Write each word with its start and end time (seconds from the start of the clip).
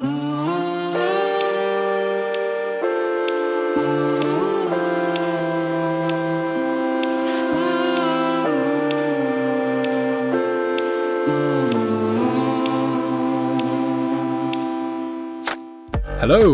Hello 0.00 0.12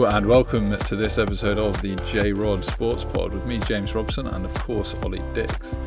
and 0.07 0.27
welcome 0.27 0.77
to 0.77 0.97
this 0.97 1.17
episode 1.19 1.59
of 1.59 1.81
the 1.83 1.95
J 2.05 2.33
Rod 2.33 2.65
Sports 2.65 3.05
Pod 3.05 3.33
with 3.33 3.47
me, 3.47 3.59
James 3.59 3.95
Robson, 3.95 4.27
and 4.27 4.45
of 4.45 4.55
course 4.55 4.97
Ollie 5.05 5.23
Dix. 5.35 5.79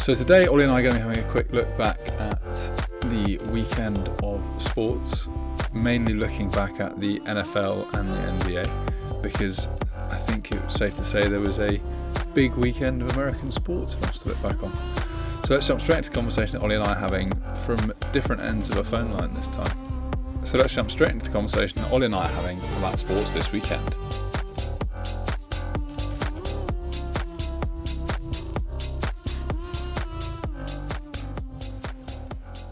So 0.00 0.14
today, 0.14 0.46
Ollie 0.48 0.64
and 0.64 0.72
I 0.72 0.80
are 0.80 0.82
going 0.82 0.96
to 0.96 1.00
be 1.00 1.08
having 1.08 1.24
a 1.24 1.30
quick 1.30 1.50
look 1.50 1.74
back 1.78 1.98
at 2.18 2.42
the 3.08 3.38
weekend 3.50 4.10
of 4.22 4.44
sports, 4.58 5.30
mainly 5.72 6.14
looking 6.14 6.48
back 6.50 6.80
at 6.80 7.00
the 7.00 7.20
NFL 7.20 7.92
and 7.94 8.08
the 8.08 8.44
NBA, 8.44 9.22
because 9.22 9.68
I 10.10 10.16
think 10.16 10.52
it's 10.52 10.74
safe 10.74 10.96
to 10.96 11.04
say 11.04 11.28
there 11.28 11.40
was 11.40 11.58
a 11.58 11.80
big 12.34 12.54
weekend 12.54 13.02
of 13.02 13.10
American 13.16 13.52
sports 13.52 13.94
for 13.94 14.06
us 14.06 14.18
to 14.20 14.28
look 14.28 14.42
back 14.42 14.62
on. 14.62 14.72
So 15.44 15.54
let's 15.54 15.66
jump 15.66 15.80
straight 15.80 15.98
into 15.98 16.10
the 16.10 16.14
conversation 16.14 16.58
that 16.58 16.64
Ollie 16.64 16.76
and 16.76 16.84
I 16.84 16.92
are 16.92 16.98
having 16.98 17.32
from 17.64 17.92
different 18.12 18.42
ends 18.42 18.70
of 18.70 18.76
a 18.78 18.84
phone 18.84 19.12
line 19.12 19.32
this 19.34 19.48
time. 19.48 19.72
So 20.44 20.58
let's 20.58 20.74
jump 20.74 20.90
straight 20.90 21.10
into 21.12 21.26
the 21.26 21.32
conversation 21.32 21.82
that 21.82 21.92
Ollie 21.92 22.06
and 22.06 22.14
I 22.14 22.24
are 22.24 22.28
having 22.28 22.58
about 22.78 22.98
sports 22.98 23.30
this 23.30 23.52
weekend. 23.52 23.94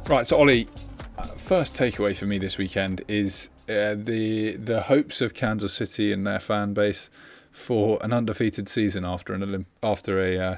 Right, 0.08 0.26
so 0.26 0.38
Ollie, 0.38 0.66
first 1.48 1.74
takeaway 1.74 2.14
for 2.14 2.26
me 2.26 2.36
this 2.36 2.58
weekend 2.58 3.02
is 3.08 3.48
uh, 3.70 3.94
the 3.96 4.54
the 4.56 4.82
hopes 4.82 5.22
of 5.22 5.32
Kansas 5.32 5.72
City 5.72 6.12
and 6.12 6.26
their 6.26 6.40
fan 6.40 6.74
base 6.74 7.08
for 7.50 7.98
an 8.02 8.12
undefeated 8.12 8.68
season 8.68 9.02
after 9.02 9.32
an 9.32 9.40
Olymp- 9.40 9.64
after 9.82 10.20
a 10.20 10.36
uh, 10.36 10.56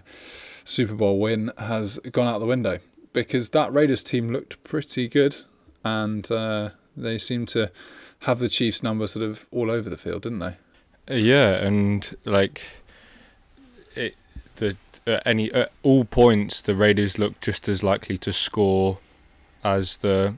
Super 0.64 0.94
Bowl 0.94 1.20
win 1.20 1.52
has 1.58 2.00
gone 2.10 2.26
out 2.26 2.40
the 2.40 2.46
window 2.46 2.80
because 3.12 3.50
that 3.50 3.72
Raiders 3.72 4.02
team 4.02 4.32
looked 4.32 4.62
pretty 4.64 5.06
good 5.06 5.36
and 5.84 6.28
uh, 6.28 6.70
they 6.96 7.18
seemed 7.18 7.46
to 7.50 7.70
have 8.22 8.40
the 8.40 8.48
Chiefs 8.48 8.82
number 8.82 9.06
sort 9.06 9.24
of 9.24 9.46
all 9.52 9.70
over 9.70 9.88
the 9.88 9.96
field, 9.96 10.22
didn't 10.22 10.40
they? 10.40 10.56
Uh, 11.08 11.14
yeah, 11.14 11.52
and 11.52 12.16
like 12.24 12.62
it, 13.94 14.16
the 14.56 14.76
at 15.06 15.24
any 15.24 15.52
at 15.52 15.70
all 15.84 16.04
points 16.04 16.60
the 16.60 16.74
Raiders 16.74 17.16
looked 17.16 17.42
just 17.44 17.68
as 17.68 17.84
likely 17.84 18.18
to 18.18 18.32
score 18.32 18.98
as 19.62 19.98
the 19.98 20.34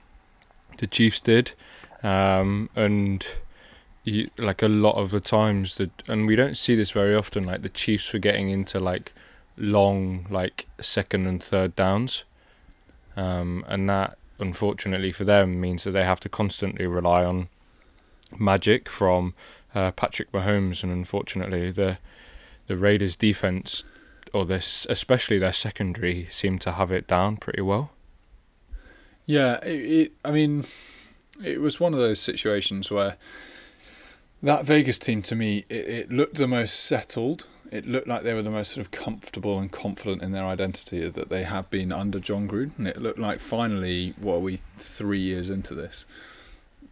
the 0.79 0.87
Chiefs 0.87 1.21
did, 1.21 1.53
um, 2.03 2.69
and 2.75 3.27
you, 4.05 4.29
like 4.39 4.63
a 4.63 4.69
lot 4.69 4.97
of 4.97 5.11
the 5.11 5.21
times 5.21 5.77
that, 5.77 5.91
and 6.09 6.27
we 6.27 6.37
don't 6.37 6.57
see 6.57 6.75
this 6.75 6.91
very 6.91 7.15
often. 7.15 7.45
Like 7.45 7.63
the 7.63 7.69
Chiefs 7.69 8.13
were 8.13 8.19
getting 8.19 8.51
into 8.51 8.81
like 8.81 9.13
long, 9.57 10.27
like 10.31 10.67
second 10.81 11.27
and 11.27 11.43
third 11.43 11.77
downs, 11.77 12.25
um, 13.17 13.65
and 13.69 13.89
that 13.89 14.19
unfortunately 14.39 15.13
for 15.13 15.25
them 15.25 15.61
means 15.61 15.85
that 15.85 15.93
they 15.93 16.05
have 16.05 16.21
to 16.21 16.29
constantly 16.29 16.87
rely 16.87 17.25
on 17.25 17.49
magic 18.39 18.89
from 18.89 19.35
uh, 19.75 19.91
Patrick 19.93 20.33
Mahomes, 20.33 20.83
and 20.83 20.93
unfortunately 20.93 21.71
the 21.71 21.99
the 22.67 22.77
Raiders' 22.77 23.17
defense 23.17 23.85
or 24.33 24.47
this 24.47 24.87
especially 24.89 25.39
their 25.39 25.53
secondary 25.53 26.27
seem 26.31 26.59
to 26.59 26.73
have 26.73 26.91
it 26.91 27.07
down 27.07 27.37
pretty 27.37 27.63
well. 27.63 27.91
Yeah, 29.27 29.59
it, 29.65 29.91
it, 29.91 30.13
I 30.25 30.31
mean, 30.31 30.65
it 31.43 31.61
was 31.61 31.79
one 31.79 31.95
of 31.95 32.01
those 32.01 32.21
situations 32.21 32.91
where 32.91 33.17
that 34.43 34.65
Vegas 34.65 34.99
team 34.99 35.23
to 35.23 35.37
me, 35.37 35.65
it, 35.69 35.89
it, 35.89 36.13
looked 36.13 36.37
the 36.37 36.49
most 36.49 36.81
settled. 36.81 37.47
It 37.71 37.87
looked 37.87 38.09
like 38.09 38.23
they 38.23 38.35
were 38.35 38.43
the 38.43 38.51
most 38.51 38.73
sort 38.73 38.85
of 38.85 38.91
comfortable 38.91 39.59
and 39.59 39.71
confident 39.71 40.23
in 40.23 40.33
their 40.33 40.45
identity 40.45 41.09
that 41.09 41.29
they 41.29 41.45
have 41.45 41.71
been 41.71 41.93
under 41.93 42.19
Jon 42.19 42.49
Gruden. 42.49 42.77
And 42.77 42.89
it 42.89 43.01
looked 43.01 43.19
like 43.19 43.39
finally, 43.39 44.15
what 44.19 44.37
are 44.37 44.41
we, 44.41 44.61
three 44.79 45.21
years 45.21 45.49
into 45.49 45.75
this? 45.75 46.05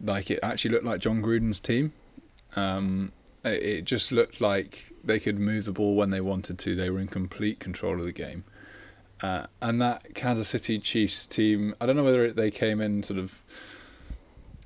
Like 0.03 0.31
it 0.31 0.39
actually 0.41 0.71
looked 0.71 0.85
like 0.85 1.01
Jon 1.01 1.21
Gruden's 1.21 1.59
team. 1.59 1.93
Um, 2.55 3.11
it 3.43 3.85
just 3.85 4.11
looked 4.11 4.39
like 4.39 4.93
they 5.03 5.19
could 5.19 5.39
move 5.39 5.65
the 5.65 5.71
ball 5.71 5.95
when 5.95 6.09
they 6.09 6.21
wanted 6.21 6.59
to. 6.59 6.75
They 6.75 6.89
were 6.89 6.99
in 6.99 7.07
complete 7.07 7.59
control 7.59 7.99
of 7.99 8.05
the 8.05 8.11
game. 8.11 8.43
Uh, 9.21 9.45
and 9.61 9.81
that 9.81 10.15
Kansas 10.15 10.49
City 10.49 10.79
Chiefs 10.79 11.25
team, 11.25 11.75
I 11.79 11.85
don't 11.85 11.95
know 11.95 12.03
whether 12.03 12.31
they 12.31 12.49
came 12.49 12.81
in 12.81 13.03
sort 13.03 13.19
of 13.19 13.41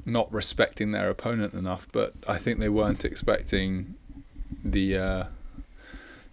not 0.06 0.32
respecting 0.32 0.92
their 0.92 1.10
opponent 1.10 1.54
enough, 1.54 1.88
but 1.92 2.14
I 2.28 2.38
think 2.38 2.60
they 2.60 2.70
weren't 2.70 3.04
expecting 3.04 3.96
the 4.64 4.98
uh, 4.98 5.24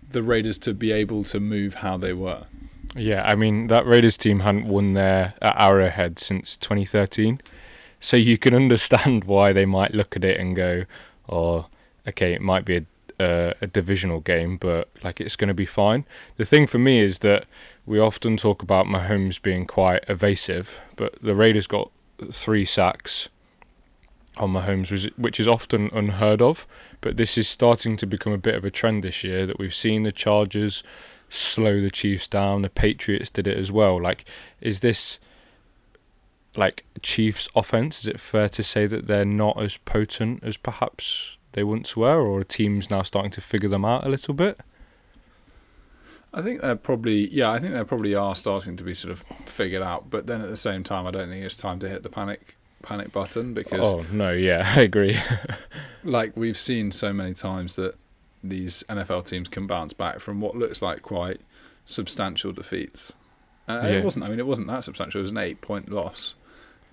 the 0.09 0.23
Raiders 0.23 0.59
to 0.59 0.75
be 0.75 0.93
able 0.93 1.25
to 1.25 1.41
move 1.41 1.77
how 1.77 1.97
they 1.97 2.13
were. 2.13 2.45
Yeah, 2.95 3.23
I 3.25 3.35
mean 3.35 3.69
that 3.69 3.87
Raiders 3.87 4.17
team 4.17 4.41
hadn't 4.41 4.69
won 4.69 4.93
there 4.93 5.35
at 5.41 5.59
Arrowhead 5.59 6.19
since 6.19 6.57
2013, 6.57 7.41
so 8.01 8.17
you 8.17 8.37
can 8.37 8.55
understand 8.55 9.25
why 9.25 9.53
they 9.53 9.67
might 9.67 9.95
look 9.95 10.15
at 10.15 10.25
it 10.25 10.39
and 10.39 10.55
go, 10.55 10.85
"Oh, 11.29 11.67
okay, 12.07 12.35
it 12.35 12.43
might 12.43 12.65
be 12.65 12.77
a 12.77 12.85
uh, 13.19 13.55
a 13.61 13.67
divisional 13.67 14.21
game, 14.21 14.59
but 14.59 14.89
like 15.03 15.21
it's 15.21 15.37
going 15.37 15.49
to 15.49 15.55
be 15.55 15.67
fine." 15.67 16.05
The 16.37 16.45
thing 16.45 16.67
for 16.67 16.79
me 16.79 16.99
is 17.01 17.21
that 17.21 17.47
we 17.85 17.99
often 17.99 18.37
talk 18.37 18.63
about 18.63 18.87
Mahomes 18.87 19.41
being 19.41 19.67
quite 19.67 20.05
evasive, 20.09 20.81
but 20.97 21.21
the 21.21 21.35
Raiders 21.35 21.67
got 21.67 21.91
three 22.31 22.65
sacks 22.65 23.29
on 24.37 24.53
Mahomes, 24.53 25.11
which 25.19 25.41
is 25.41 25.49
often 25.49 25.91
unheard 25.93 26.41
of. 26.41 26.67
But 27.01 27.17
this 27.17 27.37
is 27.37 27.49
starting 27.49 27.97
to 27.99 28.07
become 28.07 28.33
a 28.33 28.39
bit 28.39 28.55
of 28.55 28.65
a 28.65 28.71
trend 28.71 29.03
this 29.03 29.25
year 29.25 29.47
that 29.47 29.59
we've 29.59 29.75
seen 29.75 30.05
the 30.05 30.13
Chargers 30.13 30.83
slow 31.29 31.81
the 31.81 31.91
Chiefs 31.91 32.29
down. 32.29 32.63
The 32.63 32.71
Patriots 32.71 33.31
did 33.31 33.47
it 33.47 33.59
as 33.59 33.73
well. 33.73 34.01
Like, 34.01 34.25
is 34.61 34.81
this 34.81 35.19
like 36.57 36.85
Chiefs 37.03 37.49
offense? 37.57 38.01
Is 38.01 38.07
it 38.07 38.21
fair 38.21 38.49
to 38.51 38.63
say 38.63 38.87
that 38.87 39.07
they're 39.07 39.25
not 39.25 39.61
as 39.61 39.77
potent 39.77 40.45
as 40.45 40.57
perhaps 40.57 41.37
they 41.53 41.65
once 41.65 41.97
were, 41.97 42.21
or 42.21 42.41
are 42.41 42.45
teams 42.45 42.91
now 42.91 43.03
starting 43.03 43.31
to 43.33 43.41
figure 43.41 43.69
them 43.69 43.85
out 43.85 44.07
a 44.07 44.09
little 44.09 44.35
bit? 44.35 44.61
I 46.35 46.43
think 46.43 46.63
they're 46.63 46.77
probably 46.77 47.29
yeah. 47.29 47.51
I 47.51 47.59
think 47.59 47.75
they 47.75 47.85
probably 47.85 48.15
are 48.15 48.35
starting 48.35 48.77
to 48.77 48.85
be 48.85 48.95
sort 48.95 49.13
of 49.13 49.25
figured 49.47 49.83
out. 49.83 50.11
But 50.11 50.27
then 50.27 50.41
at 50.41 50.49
the 50.49 50.57
same 50.57 50.83
time, 50.83 51.07
I 51.07 51.11
don't 51.11 51.29
think 51.29 51.45
it's 51.45 51.57
time 51.57 51.79
to 51.81 51.89
hit 51.89 52.03
the 52.03 52.09
panic 52.09 52.57
panic 52.83 53.13
button 53.13 53.55
because 53.55 53.81
oh 53.81 54.05
no, 54.11 54.33
yeah, 54.33 54.73
I 54.77 54.81
agree. 54.81 55.19
like 56.05 56.37
we've 56.37 56.59
seen 56.59 56.91
so 56.91 57.13
many 57.13 57.35
times 57.35 57.77
that 57.77 57.97
these 58.43 58.83
NFL 58.89 59.27
teams 59.27 59.49
can 59.49 59.67
bounce 59.67 59.93
back 59.93 60.21
from 60.21 60.41
what 60.41 60.57
looks 60.57 60.83
like 60.83 61.03
quite 61.03 61.41
substantial 61.85 62.53
defeats. 62.53 63.13
Uh, 63.69 63.81
yeah. 63.85 63.89
It 63.91 64.05
wasn't. 64.05 64.25
I 64.25 64.29
mean, 64.29 64.39
it 64.39 64.47
wasn't 64.47 64.69
that 64.69 64.85
substantial. 64.85 65.21
It 65.21 65.23
was 65.23 65.31
an 65.31 65.39
eight-point 65.39 65.91
loss, 65.91 66.35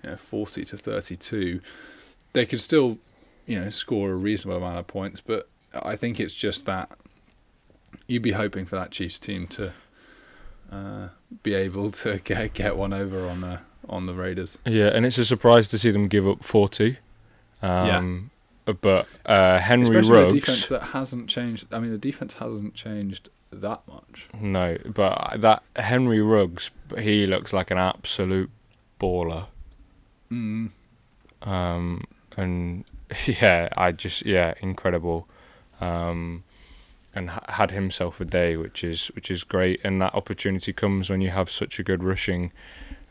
you 0.02 0.10
know, 0.10 0.16
forty 0.16 0.64
to 0.66 0.76
thirty-two. 0.76 1.60
They 2.32 2.46
could 2.46 2.60
still, 2.60 2.98
you 3.46 3.58
know, 3.58 3.70
score 3.70 4.12
a 4.12 4.14
reasonable 4.14 4.58
amount 4.58 4.78
of 4.78 4.86
points, 4.86 5.20
but 5.20 5.48
I 5.72 5.96
think 5.96 6.20
it's 6.20 6.34
just 6.34 6.66
that 6.66 6.90
you'd 8.06 8.22
be 8.22 8.32
hoping 8.32 8.66
for 8.66 8.76
that 8.76 8.90
Chiefs 8.90 9.18
team 9.18 9.46
to 9.48 9.72
uh, 10.70 11.08
be 11.42 11.54
able 11.54 11.90
to 11.90 12.18
get 12.24 12.52
get 12.54 12.76
one 12.76 12.92
over 12.92 13.26
on 13.28 13.40
the 13.40 13.60
on 13.88 14.06
the 14.06 14.14
Raiders. 14.14 14.58
Yeah, 14.64 14.88
and 14.88 15.04
it's 15.04 15.18
a 15.18 15.24
surprise 15.24 15.68
to 15.68 15.78
see 15.78 15.90
them 15.90 16.08
give 16.08 16.26
up 16.26 16.44
forty. 16.44 16.98
Um, 17.62 18.30
yeah. 18.66 18.72
But 18.80 19.06
uh, 19.26 19.58
Henry 19.58 19.98
Especially 19.98 20.22
Ruggs, 20.22 20.32
the 20.32 20.40
defense 20.40 20.66
that 20.68 20.82
hasn't 20.82 21.28
changed. 21.28 21.66
I 21.72 21.80
mean, 21.80 21.90
the 21.90 21.98
defense 21.98 22.34
hasn't 22.34 22.74
changed 22.74 23.30
that 23.50 23.80
much. 23.88 24.28
No, 24.38 24.78
but 24.86 25.40
that 25.40 25.62
Henry 25.76 26.20
Ruggs, 26.20 26.70
he 26.98 27.26
looks 27.26 27.52
like 27.52 27.70
an 27.70 27.78
absolute 27.78 28.50
baller. 29.00 29.46
Mm. 30.30 30.70
Um, 31.42 32.00
and 32.36 32.84
yeah, 33.26 33.68
I 33.76 33.92
just 33.92 34.24
yeah, 34.24 34.54
incredible. 34.60 35.26
Um, 35.80 36.44
and 37.14 37.30
ha- 37.30 37.44
had 37.48 37.70
himself 37.70 38.20
a 38.20 38.24
day, 38.24 38.56
which 38.56 38.84
is 38.84 39.08
which 39.08 39.30
is 39.30 39.44
great. 39.44 39.80
And 39.84 40.00
that 40.02 40.14
opportunity 40.14 40.72
comes 40.72 41.10
when 41.10 41.20
you 41.20 41.30
have 41.30 41.50
such 41.50 41.78
a 41.78 41.82
good 41.82 42.02
rushing 42.04 42.52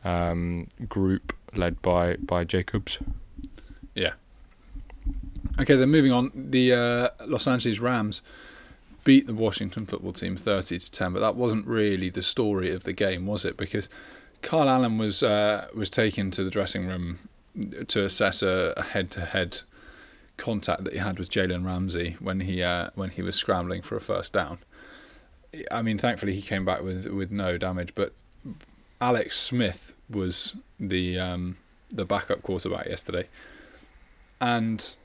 um, 0.04 0.68
group 0.88 1.34
led 1.54 1.82
by 1.82 2.16
by 2.16 2.44
Jacobs. 2.44 3.00
Yeah. 3.96 4.14
Okay, 5.60 5.76
then 5.76 5.90
moving 5.90 6.12
on, 6.12 6.32
the 6.34 6.74
uh, 6.74 7.10
Los 7.26 7.48
Angeles 7.48 7.80
Rams 7.80 8.22
beat 9.04 9.28
the 9.28 9.34
Washington 9.34 9.86
football 9.86 10.14
team 10.14 10.38
thirty 10.38 10.80
to 10.80 10.92
ten, 10.92 11.14
but 11.14 11.20
that 11.20 11.36
wasn't 11.36 11.66
really 11.68 12.10
the 12.10 12.22
story 12.22 12.72
of 12.72 12.84
the 12.84 12.94
game, 12.94 13.26
was 13.26 13.46
it? 13.46 13.58
Because 13.58 13.90
Kyle 14.42 14.70
Allen 14.70 14.98
was 14.98 15.24
uh, 15.24 15.68
was 15.76 15.90
taken 15.90 16.32
to 16.32 16.44
the 16.44 16.50
dressing 16.50 16.88
room 16.88 17.20
to 17.88 18.06
assess 18.06 18.42
a 18.42 18.86
head 18.92 19.12
to 19.12 19.26
head 19.26 19.62
contact 20.40 20.86
that 20.86 20.94
he 20.94 21.00
had 21.00 21.20
with 21.20 21.30
Jalen 21.30 21.66
Ramsey 21.66 22.16
when 22.20 22.40
he 22.40 22.64
uh, 22.64 22.90
when 22.96 23.12
he 23.12 23.22
was 23.22 23.36
scrambling 23.36 23.82
for 23.82 23.96
a 23.96 24.02
first 24.02 24.34
down. 24.34 24.60
I 25.72 25.82
mean, 25.82 25.98
thankfully 25.98 26.34
he 26.34 26.42
came 26.42 26.66
back 26.66 26.82
with 26.82 27.06
with 27.08 27.32
no 27.32 27.58
damage, 27.58 27.94
but 27.94 28.14
Alex 29.02 29.40
Smith 29.40 29.96
was 30.10 30.56
the 30.80 31.20
um, 31.20 31.58
the 31.90 32.06
backup 32.06 32.42
quarterback 32.42 32.88
yesterday, 32.88 33.28
and 34.42 34.96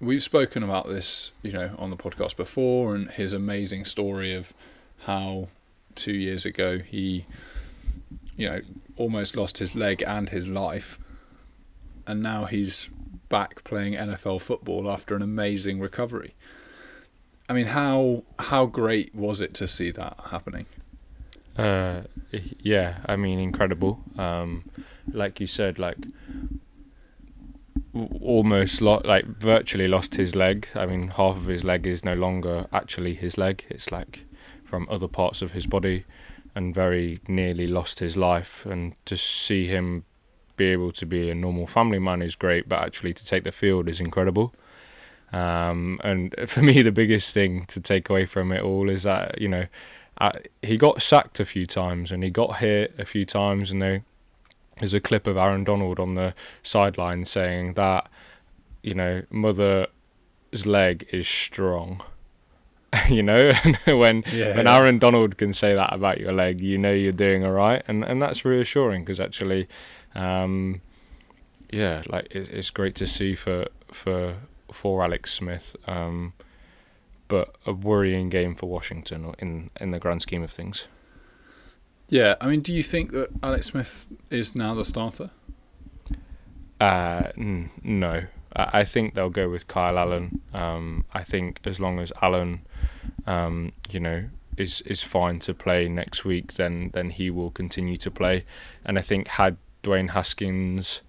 we've 0.00 0.22
spoken 0.22 0.62
about 0.62 0.88
this, 0.88 1.30
you 1.42 1.52
know, 1.52 1.74
on 1.78 1.90
the 1.90 1.96
podcast 1.96 2.36
before, 2.36 2.94
and 2.94 3.10
his 3.10 3.32
amazing 3.32 3.84
story 3.84 4.34
of 4.34 4.52
how 5.04 5.48
two 5.94 6.12
years 6.12 6.44
ago 6.44 6.78
he, 6.78 7.26
you 8.36 8.48
know, 8.48 8.60
almost 8.96 9.36
lost 9.36 9.58
his 9.58 9.74
leg 9.74 10.02
and 10.06 10.30
his 10.30 10.48
life, 10.48 10.98
and 12.06 12.22
now 12.22 12.46
he's 12.46 12.88
back 13.30 13.64
playing 13.64 13.94
NFL 13.94 14.42
football 14.42 14.90
after 14.90 15.16
an 15.16 15.22
amazing 15.22 15.80
recovery. 15.80 16.34
I 17.48 17.54
mean, 17.54 17.66
how 17.66 18.24
how 18.38 18.66
great 18.66 19.14
was 19.14 19.40
it 19.40 19.54
to 19.54 19.66
see 19.66 19.90
that 19.92 20.16
happening? 20.30 20.66
Uh, 21.56 22.02
yeah, 22.60 22.98
I 23.06 23.16
mean, 23.16 23.38
incredible. 23.38 24.00
Um, 24.18 24.70
like 25.10 25.40
you 25.40 25.46
said, 25.46 25.78
like 25.78 25.96
almost 28.20 28.80
lo- 28.80 29.02
like 29.04 29.26
virtually 29.26 29.88
lost 29.88 30.14
his 30.14 30.36
leg. 30.36 30.68
I 30.74 30.86
mean, 30.86 31.08
half 31.08 31.36
of 31.36 31.46
his 31.46 31.64
leg 31.64 31.86
is 31.86 32.04
no 32.04 32.14
longer 32.14 32.66
actually 32.72 33.14
his 33.14 33.36
leg. 33.36 33.64
It's 33.68 33.90
like 33.90 34.24
from 34.64 34.86
other 34.88 35.08
parts 35.08 35.42
of 35.42 35.52
his 35.52 35.66
body, 35.66 36.04
and 36.54 36.74
very 36.74 37.20
nearly 37.26 37.66
lost 37.66 37.98
his 37.98 38.16
life. 38.16 38.64
And 38.64 38.94
to 39.06 39.16
see 39.16 39.66
him 39.66 40.04
be 40.60 40.66
able 40.66 40.92
to 40.92 41.06
be 41.06 41.30
a 41.30 41.34
normal 41.34 41.66
family 41.66 41.98
man 41.98 42.20
is 42.20 42.36
great, 42.36 42.68
but 42.68 42.80
actually 42.80 43.14
to 43.14 43.24
take 43.24 43.44
the 43.44 43.52
field 43.52 43.88
is 43.88 43.98
incredible. 43.98 44.52
Um, 45.32 45.98
and 46.04 46.34
for 46.46 46.60
me, 46.60 46.82
the 46.82 46.92
biggest 46.92 47.32
thing 47.32 47.64
to 47.66 47.80
take 47.80 48.10
away 48.10 48.26
from 48.26 48.52
it 48.52 48.62
all 48.62 48.90
is 48.90 49.04
that 49.04 49.40
you 49.40 49.48
know 49.48 49.66
uh, 50.18 50.32
he 50.60 50.76
got 50.76 51.00
sacked 51.00 51.40
a 51.40 51.46
few 51.46 51.64
times 51.64 52.12
and 52.12 52.22
he 52.22 52.28
got 52.30 52.58
hit 52.58 52.94
a 52.98 53.06
few 53.06 53.24
times, 53.24 53.72
and 53.72 53.80
there, 53.80 54.04
there's 54.78 54.94
a 54.94 55.00
clip 55.00 55.26
of 55.26 55.38
Aaron 55.38 55.64
Donald 55.64 55.98
on 55.98 56.14
the 56.14 56.34
sideline 56.62 57.24
saying 57.24 57.74
that 57.74 58.08
you 58.82 58.94
know 58.94 59.22
mother's 59.30 60.66
leg 60.66 61.08
is 61.10 61.26
strong. 61.26 62.02
you 63.08 63.22
know, 63.22 63.50
when 63.86 64.24
Yeah, 64.32 64.56
when 64.56 64.66
yeah. 64.66 64.76
Aaron 64.76 64.98
Donald 64.98 65.38
can 65.38 65.54
say 65.54 65.74
that 65.74 65.94
about 65.94 66.20
your 66.20 66.32
leg, 66.32 66.60
you 66.60 66.76
know 66.76 66.92
you're 66.92 67.12
doing 67.12 67.44
all 67.44 67.52
right, 67.52 67.82
and 67.88 68.04
and 68.04 68.20
that's 68.20 68.44
reassuring 68.44 69.04
because 69.04 69.20
actually, 69.20 69.68
um, 70.14 70.80
yeah, 71.70 72.02
like 72.08 72.34
it, 72.34 72.48
it's 72.50 72.70
great 72.70 72.94
to 72.96 73.06
see 73.06 73.34
for 73.34 73.66
for 73.92 74.36
for 74.72 75.02
Alex 75.02 75.32
Smith, 75.32 75.76
um, 75.86 76.32
but 77.28 77.54
a 77.66 77.72
worrying 77.72 78.28
game 78.28 78.54
for 78.54 78.68
Washington 78.68 79.34
in 79.38 79.70
in 79.80 79.90
the 79.90 79.98
grand 79.98 80.22
scheme 80.22 80.42
of 80.42 80.50
things. 80.50 80.86
Yeah, 82.08 82.34
I 82.40 82.48
mean, 82.48 82.60
do 82.60 82.72
you 82.72 82.82
think 82.82 83.12
that 83.12 83.28
Alex 83.42 83.66
Smith 83.66 84.12
is 84.30 84.56
now 84.56 84.74
the 84.74 84.84
starter? 84.84 85.30
Uh, 86.80 87.30
n- 87.36 87.70
no, 87.84 88.24
I, 88.56 88.80
I 88.80 88.84
think 88.84 89.14
they'll 89.14 89.30
go 89.30 89.48
with 89.48 89.68
Kyle 89.68 89.96
Allen. 89.96 90.40
Um, 90.52 91.04
I 91.14 91.22
think 91.22 91.60
as 91.64 91.78
long 91.78 92.00
as 92.00 92.12
Allen, 92.20 92.62
um, 93.26 93.72
you 93.90 94.00
know, 94.00 94.24
is 94.56 94.80
is 94.82 95.02
fine 95.04 95.38
to 95.40 95.54
play 95.54 95.88
next 95.88 96.24
week, 96.24 96.54
then 96.54 96.90
then 96.94 97.10
he 97.10 97.30
will 97.30 97.50
continue 97.50 97.96
to 97.98 98.10
play. 98.10 98.44
And 98.84 98.98
I 98.98 99.02
think 99.02 99.28
had 99.28 99.56
Dwayne 99.82 100.10
Haskins, 100.10 101.00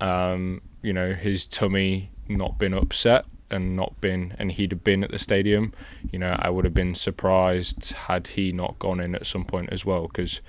um, 0.00 0.62
you 0.82 0.92
know, 0.92 1.12
his 1.14 1.46
tummy 1.46 2.10
not 2.28 2.58
been 2.58 2.72
upset 2.74 3.24
and 3.50 3.76
not 3.76 4.00
been 4.00 4.34
and 4.38 4.50
he'd 4.52 4.72
have 4.72 4.82
been 4.82 5.04
at 5.04 5.10
the 5.10 5.18
stadium, 5.18 5.72
you 6.10 6.18
know, 6.18 6.36
I 6.38 6.50
would 6.50 6.64
have 6.64 6.74
been 6.74 6.94
surprised 6.94 7.92
had 7.92 8.26
he 8.28 8.50
not 8.52 8.78
gone 8.78 9.00
in 9.00 9.14
at 9.14 9.26
some 9.26 9.44
point 9.44 9.68
as 9.72 9.84
well 9.84 10.08
because 10.08 10.40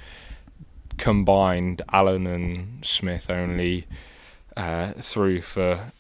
combined 0.98 1.82
Allen 1.94 2.26
and 2.26 2.84
Smith 2.86 3.30
only 3.30 3.88
uh, 4.56 4.94
threw 5.00 5.42
for 5.42 5.92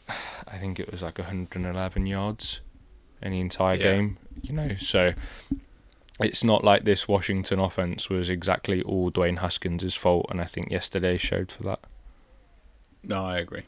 I 0.47 0.57
think 0.57 0.79
it 0.79 0.91
was 0.91 1.03
like 1.03 1.19
111 1.19 2.05
yards 2.07 2.61
in 3.21 3.31
the 3.31 3.39
entire 3.39 3.75
Yeah. 3.75 3.83
game, 3.83 4.17
you 4.41 4.53
know, 4.53 4.75
so 4.79 5.13
it's 6.19 6.43
not 6.43 6.63
like 6.63 6.83
this 6.83 7.07
Washington 7.07 7.59
offense 7.59 8.09
was 8.09 8.29
exactly 8.29 8.81
all 8.81 9.11
Dwayne 9.11 9.39
Haskins' 9.39 9.95
fault 9.95 10.25
and 10.29 10.41
I 10.41 10.45
think 10.45 10.71
yesterday 10.71 11.17
showed 11.17 11.51
for 11.51 11.63
that. 11.63 11.79
No, 13.03 13.23
I 13.23 13.37
agree. 13.37 13.63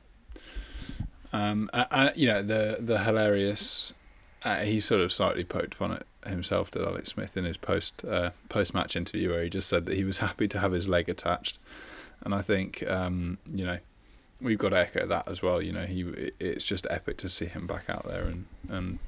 Um, 1.32 1.70
uh, 1.74 1.86
uh, 1.92 2.10
you 2.16 2.28
know 2.28 2.42
the 2.42 2.78
the 2.80 3.00
hilarious. 3.04 3.94
Uh, 4.44 4.60
he 4.62 4.80
sort 4.80 5.02
of 5.02 5.12
slightly 5.12 5.44
poked 5.44 5.76
fun 5.76 5.92
at 5.92 6.30
himself, 6.30 6.72
did 6.72 6.82
Alex 6.82 7.10
Smith, 7.10 7.36
in 7.36 7.44
his 7.44 7.58
post 7.58 8.04
uh, 8.06 8.32
post 8.48 8.74
match 8.74 8.96
interview, 8.96 9.30
where 9.30 9.44
he 9.44 9.50
just 9.50 9.68
said 9.68 9.86
that 9.86 9.96
he 9.96 10.04
was 10.04 10.18
happy 10.30 10.48
to 10.48 10.60
have 10.60 10.72
his 10.72 10.88
leg 10.88 11.10
attached, 11.10 11.60
and 12.22 12.34
I 12.34 12.42
think 12.42 12.84
um, 12.88 13.38
you 13.54 13.66
know 13.66 13.78
we've 14.42 14.58
got 14.58 14.70
to 14.70 14.80
echo 14.80 15.06
that 15.06 15.28
as 15.28 15.42
well. 15.42 15.62
You 15.62 15.74
know, 15.74 15.86
he 15.86 16.32
it's 16.40 16.66
just 16.66 16.88
epic 16.90 17.18
to 17.18 17.30
see 17.30 17.46
him 17.46 17.68
back 17.68 17.90
out 17.90 18.06
there 18.08 18.24
and 18.24 18.46
and 18.70 19.00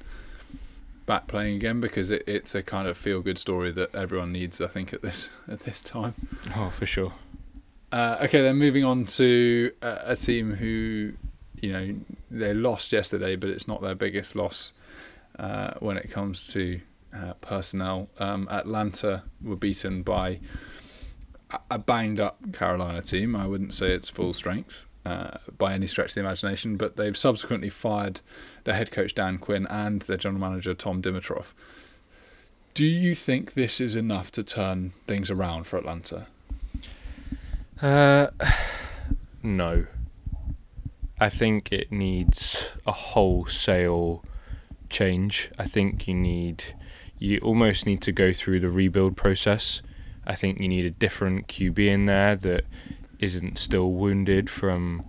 back 1.06 1.26
playing 1.26 1.56
again 1.56 1.80
because 1.80 2.10
it, 2.10 2.22
it's 2.26 2.54
a 2.54 2.62
kind 2.62 2.86
of 2.88 2.96
feel 2.96 3.20
good 3.22 3.38
story 3.38 3.72
that 3.72 3.94
everyone 3.94 4.32
needs. 4.32 4.60
I 4.60 4.66
think 4.68 4.92
at 4.92 5.02
this 5.02 5.28
at 5.48 5.60
this 5.60 5.82
time. 5.82 6.14
Oh, 6.56 6.70
for 6.70 6.86
sure. 6.86 7.12
Uh, 7.90 8.18
okay, 8.22 8.40
then 8.40 8.56
moving 8.56 8.84
on 8.84 9.04
to 9.04 9.70
a, 9.82 9.98
a 10.06 10.16
team 10.16 10.54
who, 10.54 11.12
you 11.60 11.72
know, 11.72 11.94
they 12.30 12.54
lost 12.54 12.90
yesterday, 12.92 13.36
but 13.36 13.50
it's 13.50 13.68
not 13.68 13.82
their 13.82 13.94
biggest 13.94 14.34
loss 14.34 14.72
uh, 15.38 15.74
when 15.80 15.98
it 15.98 16.10
comes 16.10 16.50
to 16.54 16.80
uh, 17.14 17.34
personnel. 17.42 18.08
Um, 18.18 18.48
Atlanta 18.50 19.24
were 19.42 19.56
beaten 19.56 20.02
by 20.02 20.40
a- 21.50 21.60
a 21.72 21.78
banged 21.78 22.18
up 22.18 22.38
Carolina 22.54 23.02
team. 23.02 23.36
I 23.36 23.46
wouldn't 23.46 23.74
say 23.74 23.92
it's 23.92 24.08
full 24.08 24.32
strength 24.32 24.86
uh, 25.04 25.38
by 25.58 25.74
any 25.74 25.86
stretch 25.86 26.10
of 26.10 26.14
the 26.14 26.20
imagination, 26.20 26.76
but 26.76 26.96
they've 26.96 27.16
subsequently 27.16 27.68
fired 27.68 28.20
their 28.64 28.74
head 28.74 28.90
coach 28.90 29.14
Dan 29.14 29.38
Quinn 29.38 29.66
and 29.66 30.02
their 30.02 30.16
general 30.16 30.40
manager 30.40 30.74
Tom 30.74 31.02
Dimitroff. 31.02 31.52
Do 32.74 32.84
you 32.84 33.14
think 33.14 33.54
this 33.54 33.80
is 33.80 33.96
enough 33.96 34.30
to 34.32 34.42
turn 34.42 34.92
things 35.06 35.30
around 35.30 35.64
for 35.64 35.76
Atlanta? 35.76 36.26
Uh, 37.80 38.28
no. 39.42 39.86
I 41.20 41.28
think 41.28 41.70
it 41.70 41.92
needs 41.92 42.70
a 42.86 42.92
wholesale 42.92 44.24
change. 44.88 45.50
I 45.58 45.66
think 45.66 46.08
you 46.08 46.14
need, 46.14 46.74
you 47.18 47.38
almost 47.38 47.86
need 47.86 48.00
to 48.02 48.12
go 48.12 48.32
through 48.32 48.60
the 48.60 48.70
rebuild 48.70 49.16
process. 49.16 49.82
I 50.26 50.34
think 50.34 50.58
you 50.58 50.68
need 50.68 50.84
a 50.84 50.90
different 50.90 51.48
QB 51.48 51.78
in 51.78 52.06
there 52.06 52.36
that 52.36 52.64
isn't 53.22 53.56
still 53.56 53.92
wounded 53.92 54.50
from 54.50 55.04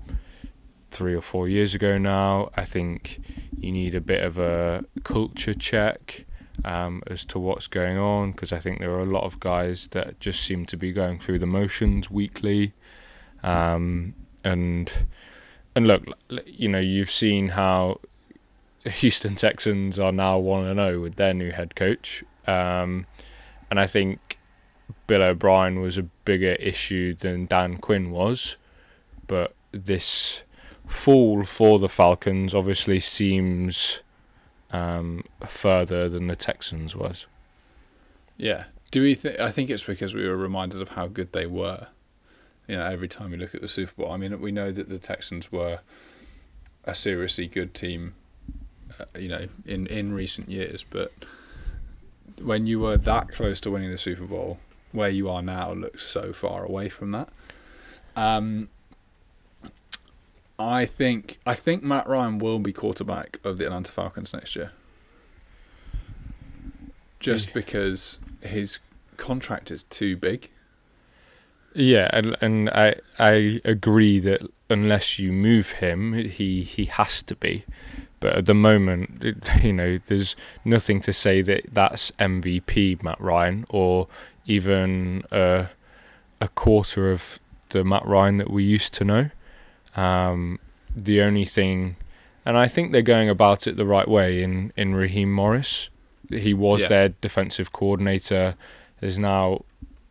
three 0.92 1.16
or 1.16 1.22
four 1.22 1.50
years 1.50 1.74
ago 1.74 1.98
now. 1.98 2.52
I 2.56 2.64
think 2.64 3.20
you 3.58 3.72
need 3.72 3.96
a 3.96 4.02
bit 4.02 4.24
of 4.24 4.38
a 4.38 4.86
culture 5.04 5.56
check 5.56 6.26
um, 6.64 7.02
as 7.08 7.26
to 7.26 7.40
what's 7.40 7.66
going 7.66 7.98
on 7.98 8.32
because 8.32 8.54
I 8.54 8.60
think 8.60 8.80
there 8.80 8.92
are 8.92 9.02
a 9.02 9.06
lot 9.06 9.24
of 9.24 9.40
guys 9.40 9.88
that 9.88 10.20
just 10.20 10.44
seem 10.44 10.66
to 10.68 10.78
be 10.78 10.94
going 10.94 11.20
through 11.20 11.40
the 11.40 11.48
motions 11.48 12.12
weekly. 12.12 12.74
Um, 13.42 14.14
and 14.44 14.94
and 15.76 15.88
look, 15.88 16.04
you 16.46 16.70
know, 16.70 16.80
you've 16.80 17.12
seen 17.12 17.50
how 17.50 18.00
Houston 18.86 19.34
Texans 19.34 19.98
are 19.98 20.12
now 20.12 20.38
one 20.38 20.66
and 20.66 20.78
zero 20.78 21.02
with 21.02 21.16
their 21.16 21.34
new 21.34 21.52
head 21.52 21.76
coach, 21.76 22.24
um, 22.46 23.08
and 23.72 23.80
I 23.80 23.88
think 23.88 24.38
Bill 25.08 25.22
O'Brien 25.22 25.82
was 25.82 25.98
a 25.98 26.04
bigger 26.04 26.54
issue 26.54 27.14
than 27.14 27.46
Dan 27.46 27.78
Quinn 27.78 28.12
was, 28.12 28.58
but 29.28 29.54
this 29.72 30.44
fall 30.88 31.44
for 31.44 31.80
the 31.80 31.90
Falcons 31.90 32.54
obviously 32.54 33.00
seems 33.00 34.02
um, 34.72 35.24
further 35.46 36.10
than 36.10 36.28
the 36.28 36.36
Texans 36.36 36.96
was. 36.96 37.26
Yeah. 38.38 38.66
Do 38.92 39.02
we 39.02 39.16
think? 39.16 39.40
I 39.40 39.50
think 39.50 39.70
it's 39.70 39.84
because 39.84 40.14
we 40.14 40.28
were 40.28 40.38
reminded 40.38 40.82
of 40.82 40.90
how 40.90 41.08
good 41.08 41.32
they 41.32 41.48
were. 41.48 41.88
You 42.68 42.78
know, 42.78 42.86
every 42.86 43.08
time 43.08 43.32
we 43.32 43.38
look 43.38 43.54
at 43.56 43.62
the 43.62 43.68
Super 43.68 43.92
Bowl, 43.98 44.12
I 44.12 44.18
mean, 44.18 44.40
we 44.40 44.52
know 44.52 44.72
that 44.72 44.88
the 44.88 45.00
Texans 45.00 45.52
were 45.52 45.80
a 46.86 46.96
seriously 46.96 47.48
good 47.48 47.74
team. 47.74 48.14
Uh, 49.00 49.06
you 49.18 49.30
know, 49.30 49.48
in 49.66 49.88
in 49.88 50.14
recent 50.14 50.50
years, 50.50 50.86
but 50.88 51.12
when 52.42 52.68
you 52.68 52.80
were 52.80 52.98
that 52.98 53.30
close 53.30 53.60
to 53.62 53.72
winning 53.72 53.90
the 53.90 53.98
Super 53.98 54.26
Bowl, 54.26 54.60
where 54.94 55.10
you 55.10 55.30
are 55.30 55.42
now 55.42 55.74
looks 55.74 56.04
so 56.04 56.32
far 56.32 56.64
away 56.64 56.88
from 56.88 57.12
that. 57.12 57.28
Um, 58.16 58.70
I 60.58 60.86
think 60.86 61.40
I 61.46 61.56
think 61.56 61.84
Matt 61.84 62.08
Ryan 62.08 62.38
will 62.40 62.60
be 62.60 62.72
quarterback 62.72 63.40
of 63.44 63.58
the 63.58 63.66
Atlanta 63.66 63.92
Falcons 63.92 64.34
next 64.34 64.56
year. 64.56 64.72
Just 67.20 67.48
Yeah. 67.50 67.54
because 67.56 68.20
his 68.42 68.80
contract 69.18 69.72
is 69.72 69.84
too 69.84 70.16
big. 70.16 70.50
Yeah, 71.74 72.10
and, 72.14 72.36
and 72.42 72.70
I 72.70 72.96
I 73.18 73.60
agree 73.66 74.20
that 74.20 74.42
unless 74.70 75.18
you 75.18 75.32
move 75.32 75.72
him, 75.74 76.14
he 76.14 76.62
he 76.64 76.86
has 76.86 77.24
to 77.24 77.36
be. 77.36 77.66
But 78.20 78.38
at 78.38 78.46
the 78.46 78.54
moment, 78.54 79.24
it, 79.24 79.38
you 79.64 79.74
know, 79.74 79.98
there's 80.06 80.36
nothing 80.64 81.02
to 81.02 81.12
say 81.14 81.42
that 81.42 81.74
that's 81.74 82.12
MVP 82.20 83.02
Matt 83.04 83.20
Ryan 83.20 83.66
or 83.70 84.08
even 84.46 85.24
a 85.32 85.68
a 86.42 86.48
quarter 86.50 87.12
of 87.12 87.40
the 87.70 87.84
Matt 87.84 88.06
Ryan 88.06 88.38
that 88.38 88.50
we 88.50 88.64
used 88.64 88.94
to 88.96 89.04
know. 89.06 89.30
Um, 89.96 90.60
the 90.96 91.22
only 91.22 91.46
thing 91.46 91.96
and 92.46 92.58
I 92.58 92.68
think 92.68 92.92
they're 92.92 93.02
going 93.02 93.30
about 93.30 93.68
it 93.68 93.78
the 93.78 93.86
right 93.86 94.08
way 94.08 94.44
in 94.44 94.74
in 94.76 94.96
Raheem 94.96 95.32
Morris. 95.34 95.90
He 96.30 96.54
was 96.54 96.82
Yeah. 96.82 96.88
their 96.88 97.10
defensive 97.10 97.72
coordinator. 97.72 98.56
Has 99.02 99.20
now 99.20 99.66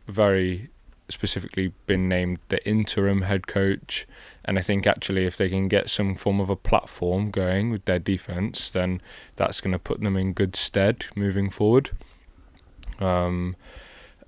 very 0.07 0.69
specifically 1.09 1.73
been 1.85 2.07
named 2.09 2.39
the 2.49 2.65
interim 2.67 3.23
head 3.23 3.45
coach. 3.47 4.07
And 4.45 4.57
I 4.57 4.61
think 4.61 4.87
actually, 4.87 5.25
if 5.25 5.37
they 5.37 5.49
can 5.49 5.67
get 5.67 5.89
some 5.89 6.15
form 6.15 6.39
of 6.39 6.49
a 6.49 6.55
platform 6.55 7.29
going 7.31 7.69
with 7.69 7.85
their 7.85 7.99
defense, 7.99 8.69
then 8.69 9.01
that's 9.35 9.61
going 9.61 9.73
to 9.73 9.79
put 9.79 10.01
them 10.01 10.17
in 10.17 10.33
good 10.33 10.55
stead 10.55 11.05
moving 11.15 11.49
forward. 11.49 11.91
Um, 12.99 13.55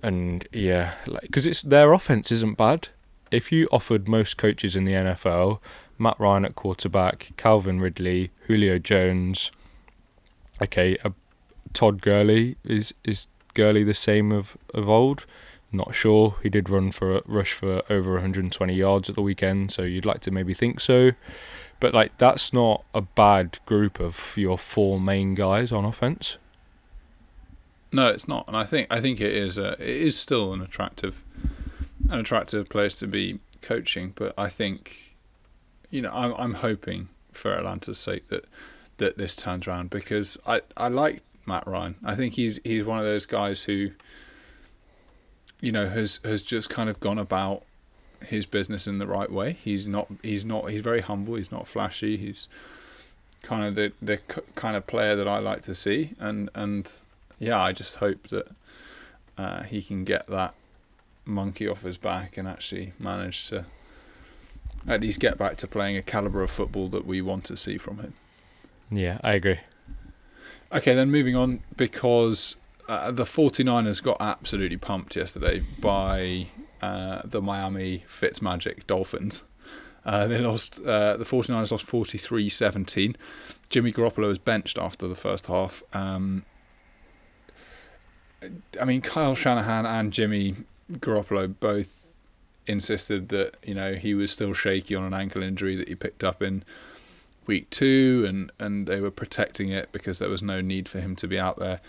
and 0.05 0.47
yeah, 0.51 0.93
like 1.07 1.23
because 1.23 1.47
it's 1.47 1.63
their 1.63 1.91
offense 1.91 2.31
isn't 2.31 2.57
bad. 2.57 2.89
If 3.31 3.51
you 3.51 3.67
offered 3.71 4.07
most 4.07 4.37
coaches 4.37 4.75
in 4.75 4.85
the 4.85 4.93
NFL 4.93 5.59
Matt 5.97 6.19
Ryan 6.19 6.45
at 6.45 6.55
quarterback, 6.55 7.31
Calvin 7.37 7.79
Ridley, 7.79 8.29
Julio 8.47 8.77
Jones, 8.77 9.51
okay, 10.61 10.95
a 11.03 11.11
Todd 11.73 12.03
Gurley 12.03 12.55
is 12.63 12.93
is 13.03 13.25
Gurley 13.55 13.83
the 13.83 13.95
same 13.95 14.31
of 14.31 14.55
of 14.75 14.87
old? 14.87 15.25
Not 15.71 15.95
sure. 15.95 16.35
He 16.43 16.49
did 16.49 16.69
run 16.69 16.91
for 16.91 17.17
a 17.17 17.21
rush 17.25 17.53
for 17.53 17.81
over 17.89 18.13
120 18.13 18.73
yards 18.75 19.09
at 19.09 19.15
the 19.15 19.23
weekend, 19.23 19.71
so 19.71 19.81
you'd 19.81 20.05
like 20.05 20.21
to 20.21 20.31
maybe 20.31 20.53
think 20.53 20.79
so. 20.79 21.11
But 21.79 21.95
like 21.95 22.15
that's 22.19 22.53
not 22.53 22.85
a 22.93 23.01
bad 23.01 23.57
group 23.65 23.99
of 23.99 24.37
your 24.37 24.59
four 24.59 24.99
main 24.99 25.33
guys 25.33 25.71
on 25.71 25.83
offense. 25.83 26.37
No, 27.95 28.07
it's 28.09 28.27
not, 28.27 28.45
and 28.49 28.57
I 28.57 28.65
think 28.65 28.87
I 28.91 28.99
think 28.99 29.21
it 29.21 29.31
is 29.31 29.57
a, 29.57 29.71
it 29.81 30.01
is 30.01 30.19
still 30.19 30.51
an 30.51 30.61
attractive 30.61 31.23
an 32.09 32.19
attractive 32.19 32.67
place 32.67 32.99
to 32.99 33.07
be 33.07 33.39
coaching. 33.61 34.11
But 34.13 34.33
I 34.37 34.49
think, 34.49 35.15
you 35.89 36.01
know, 36.01 36.11
I'm 36.11 36.33
I'm 36.37 36.53
hoping 36.55 37.07
for 37.31 37.53
Atlanta's 37.53 37.97
sake 37.97 38.27
that 38.27 38.43
that 38.97 39.17
this 39.17 39.33
turns 39.33 39.65
around 39.65 39.91
because 39.91 40.37
I 40.45 40.59
I 40.75 40.89
like 40.89 41.21
Matt 41.45 41.65
Ryan. 41.65 41.95
I 42.03 42.15
think 42.15 42.33
he's 42.33 42.59
he's 42.65 42.83
one 42.83 42.99
of 42.99 43.05
those 43.05 43.25
guys 43.25 43.63
who, 43.63 43.91
you 45.61 45.71
know, 45.71 45.87
has 45.87 46.19
has 46.25 46.43
just 46.43 46.69
kind 46.69 46.89
of 46.89 46.99
gone 46.99 47.17
about 47.17 47.63
his 48.25 48.45
business 48.45 48.87
in 48.87 48.97
the 48.97 49.07
right 49.07 49.31
way. 49.31 49.53
He's 49.53 49.87
not 49.87 50.09
he's 50.21 50.43
not 50.43 50.69
he's 50.69 50.81
very 50.81 50.99
humble. 50.99 51.35
He's 51.35 51.49
not 51.49 51.65
flashy. 51.65 52.17
He's 52.17 52.49
kind 53.41 53.63
of 53.63 53.75
the 53.75 53.93
the 54.01 54.17
kind 54.55 54.75
of 54.75 54.85
player 54.85 55.15
that 55.15 55.29
I 55.29 55.39
like 55.39 55.61
to 55.61 55.73
see, 55.73 56.09
and 56.19 56.49
and 56.53 56.93
yeah, 57.39 57.61
I 57.61 57.71
just 57.71 57.97
hope 57.97 58.29
that 58.29 58.47
uh, 59.37 59.63
he 59.63 59.81
can 59.81 60.03
get 60.03 60.27
that 60.27 60.53
monkey 61.25 61.67
off 61.67 61.81
his 61.81 61.97
back 61.97 62.37
and 62.37 62.47
actually 62.47 62.93
manage 62.99 63.49
to 63.49 63.65
at 64.87 65.01
least 65.01 65.19
get 65.19 65.37
back 65.37 65.57
to 65.57 65.67
playing 65.67 65.97
a 65.97 66.03
caliber 66.03 66.43
of 66.43 66.51
football 66.51 66.87
that 66.89 67.05
we 67.05 67.21
want 67.21 67.43
to 67.45 67.57
see 67.57 67.77
from 67.77 67.97
him. 67.97 68.13
Yeah, 68.91 69.19
I 69.23 69.33
agree. 69.33 69.59
Okay, 70.71 70.93
then 70.93 71.09
moving 71.09 71.35
on 71.35 71.61
because 71.75 72.55
uh, 72.87 73.11
the 73.11 73.23
49ers 73.23 74.01
got 74.01 74.17
absolutely 74.19 74.77
pumped 74.77 75.15
yesterday 75.15 75.63
by 75.79 76.47
uh, 76.81 77.21
the 77.25 77.41
Miami 77.41 78.03
Fitzmagic 78.07 78.85
Dolphins. 78.85 79.43
Uh, 80.05 80.27
they 80.27 80.37
lost. 80.37 80.79
Uh, 80.85 81.17
the 81.17 81.23
49ers 81.23 81.71
lost 81.71 81.87
43-17. 81.87 83.15
Jimmy 83.69 83.91
Garoppolo 83.91 84.27
was 84.27 84.37
benched 84.37 84.77
after 84.77 85.07
the 85.07 85.15
first 85.15 85.47
half. 85.47 85.81
Um, 85.93 86.45
I 88.79 88.85
mean, 88.85 89.01
Kyle 89.01 89.35
Shanahan 89.35 89.85
and 89.85 90.11
Jimmy 90.11 90.55
Garoppolo 90.91 91.53
both 91.59 92.05
insisted 92.67 93.29
that 93.29 93.55
you 93.63 93.73
know 93.73 93.93
he 93.93 94.13
was 94.13 94.31
still 94.31 94.53
shaky 94.53 94.95
on 94.95 95.03
an 95.03 95.13
ankle 95.13 95.43
injury 95.43 95.75
that 95.75 95.87
he 95.87 95.95
picked 95.95 96.23
up 96.23 96.41
in 96.41 96.63
week 97.45 97.69
two, 97.69 98.25
and 98.27 98.51
and 98.59 98.87
they 98.87 98.99
were 98.99 99.11
protecting 99.11 99.69
it 99.69 99.91
because 99.91 100.19
there 100.19 100.29
was 100.29 100.41
no 100.43 100.61
need 100.61 100.87
for 100.87 100.99
him 100.99 101.15
to 101.17 101.27
be 101.27 101.39
out 101.39 101.57
there. 101.57 101.79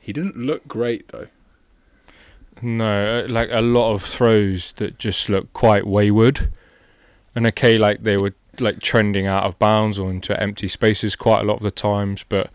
He 0.00 0.12
didn't 0.12 0.36
look 0.36 0.66
great 0.68 1.08
though. 1.08 1.28
No, 2.62 3.24
uh, 3.24 3.28
like 3.28 3.50
a 3.52 3.60
lot 3.60 3.92
of 3.92 4.02
throws 4.02 4.72
that 4.72 4.98
just 4.98 5.28
look 5.28 5.52
quite 5.52 5.86
wayward. 5.86 6.50
And 7.34 7.46
okay, 7.48 7.76
like 7.76 8.02
they 8.02 8.16
were 8.16 8.34
like 8.60 8.80
trending 8.80 9.26
out 9.26 9.44
of 9.44 9.58
bounds 9.58 9.98
or 9.98 10.10
into 10.10 10.40
empty 10.40 10.68
spaces 10.68 11.16
quite 11.16 11.40
a 11.40 11.44
lot 11.44 11.58
of 11.58 11.62
the 11.62 11.70
times, 11.70 12.24
but 12.26 12.50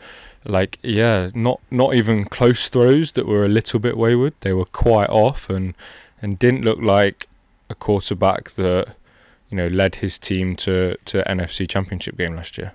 like 0.46 0.80
yeah, 0.82 1.30
not 1.34 1.60
not 1.70 1.94
even 1.94 2.26
close 2.26 2.70
throws 2.70 3.14
that 3.14 3.28
were 3.28 3.46
a 3.46 3.50
little 3.50 3.80
bit 3.80 3.98
wayward. 3.98 4.34
They 4.42 4.54
were 4.54 4.66
quite 4.66 5.10
off 5.10 5.50
and 5.50 5.76
and 6.22 6.40
didn't 6.40 6.64
look 6.64 6.80
like 6.80 7.28
a 7.70 7.76
quarterback 7.76 8.52
that 8.52 8.96
you 9.50 9.58
know 9.58 9.68
led 9.68 9.96
his 9.96 10.18
team 10.18 10.56
to 10.58 10.98
to 11.06 11.24
NFC 11.24 11.70
Championship 11.70 12.18
game 12.18 12.36
last 12.36 12.58
year. 12.58 12.74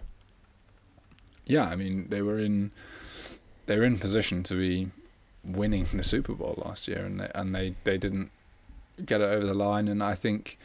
Yeah, 1.46 1.66
I 1.66 1.76
mean 1.76 2.06
they 2.08 2.23
were 2.23 2.38
in 2.38 2.70
they 3.66 3.78
were 3.78 3.85
in 3.85 3.99
position 3.99 4.42
to 4.44 4.54
be 4.54 4.90
winning 5.44 5.87
the 5.92 6.04
Super 6.04 6.35
Bowl 6.35 6.62
last 6.64 6.88
year, 6.88 7.04
and 7.04 7.20
they, 7.20 7.30
and 7.35 7.54
they 7.54 7.75
they 7.85 7.99
didn't 7.99 8.30
get 9.04 9.20
it 9.20 9.25
over 9.25 9.46
the 9.46 9.54
line. 9.54 9.88
And 9.88 10.02
I 10.02 10.14
think 10.14 10.58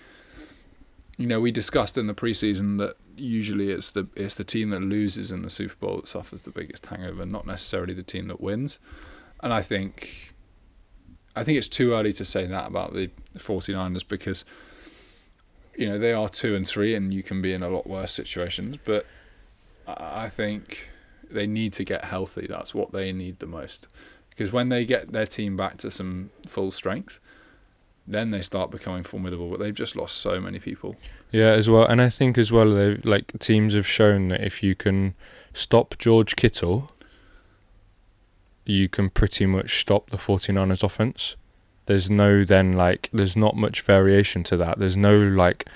you 1.18 1.27
know 1.27 1.39
we 1.39 1.51
discussed 1.51 1.98
in 1.98 2.08
the 2.08 2.13
preseason 2.13 2.77
that 2.80 2.96
usually 3.15 3.70
it's 3.70 3.91
the 3.91 4.08
it's 4.15 4.36
the 4.36 4.44
team 4.44 4.70
that 4.72 4.82
loses 4.82 5.32
in 5.32 5.41
the 5.41 5.50
Super 5.50 5.75
Bowl 5.75 5.98
that 5.98 6.08
suffers 6.08 6.44
the 6.44 6.51
biggest 6.51 6.86
hangover, 6.86 7.25
not 7.25 7.46
necessarily 7.46 7.94
the 7.94 8.03
team 8.03 8.27
that 8.27 8.41
wins. 8.41 8.80
And 9.41 9.53
I 9.53 9.62
think 9.62 10.34
I 11.36 11.44
think 11.44 11.58
it's 11.58 11.68
too 11.68 11.94
early 11.94 12.13
to 12.13 12.25
say 12.25 12.46
that 12.46 12.68
about 12.68 12.94
the 12.94 13.10
49ers 13.38 14.08
because 14.08 14.44
you 15.75 15.88
know 15.88 15.98
they 15.98 16.13
are 16.13 16.27
2 16.27 16.56
and 16.56 16.68
3 16.68 16.96
and 16.96 17.13
you 17.13 17.24
can 17.24 17.41
be 17.41 17.53
in 17.53 17.63
a 17.63 17.70
lot 17.70 17.88
worse 17.88 18.12
situations, 18.12 18.77
but 18.84 19.06
I 19.88 20.24
I 20.24 20.30
think 20.30 20.89
they 21.30 21.48
need 21.48 21.74
to 21.74 21.84
get 21.84 22.06
healthy. 22.06 22.46
That's 22.48 22.74
what 22.74 22.91
they 22.91 23.12
need 23.12 23.39
the 23.39 23.46
most. 23.46 23.88
Because 24.30 24.51
when 24.51 24.70
they 24.70 24.86
get 24.86 25.12
their 25.12 25.25
team 25.25 25.56
back 25.56 25.77
to 25.77 25.91
some 25.91 26.30
full 26.48 26.72
strength, 26.72 27.20
then 28.12 28.32
they 28.32 28.41
start 28.41 28.72
becoming 28.72 29.03
formidable. 29.03 29.50
But 29.50 29.60
they've 29.60 29.74
just 29.74 29.96
lost 29.96 30.18
so 30.18 30.39
many 30.39 30.60
people. 30.60 30.96
Yeah, 31.32 31.51
as 31.51 31.70
well, 31.70 31.86
and 31.86 32.01
I 32.01 32.10
think 32.10 32.38
as 32.38 32.51
well, 32.51 32.70
they 32.74 32.96
like 32.98 33.38
teams 33.39 33.74
have 33.74 33.88
shown 33.88 34.30
that 34.30 34.41
if 34.41 34.62
you 34.62 34.75
can 34.75 35.15
stop 35.53 35.96
George 35.98 36.36
Kittle, 36.36 36.91
you 38.65 38.89
can 38.89 39.10
pretty 39.10 39.46
much 39.46 39.80
stop 39.80 40.10
the 40.10 40.18
49ers 40.18 40.84
offense. 40.84 41.36
There's 41.86 42.10
no 42.10 42.46
then 42.46 42.74
like 42.74 43.10
there's 43.12 43.36
not 43.36 43.56
much 43.56 43.82
variation 43.82 44.44
to 44.44 44.58
that. 44.58 44.80
There's 44.80 44.98
no 44.98 45.18
like 45.18 45.68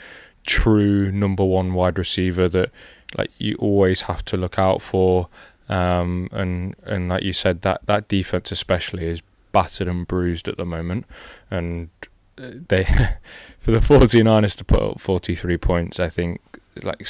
true 0.46 1.12
number 1.12 1.44
one 1.44 1.74
wide 1.74 1.98
receiver 1.98 2.48
that 2.50 2.70
like 3.18 3.32
you 3.38 3.56
always 3.60 4.02
have 4.02 4.24
to 4.26 4.38
look 4.38 4.60
out 4.60 4.82
for. 4.82 5.28
Um, 5.68 6.30
and 6.32 6.76
and 6.84 7.10
like 7.10 7.24
you 7.24 7.34
said, 7.34 7.62
that 7.64 7.82
that 7.88 8.08
defense 8.08 8.52
especially 8.52 9.06
is 9.06 9.22
battered 9.52 9.88
and 9.88 10.06
bruised 10.06 10.48
at 10.48 10.58
the 10.58 10.66
moment, 10.66 11.06
and 11.50 11.90
they 12.36 12.84
for 13.60 13.72
the 13.72 13.80
49ers 13.80 14.56
to 14.58 14.64
put 14.64 14.82
up 14.82 15.00
43 15.00 15.58
points, 15.58 16.00
I 16.00 16.10
think 16.10 16.42
like 16.84 17.08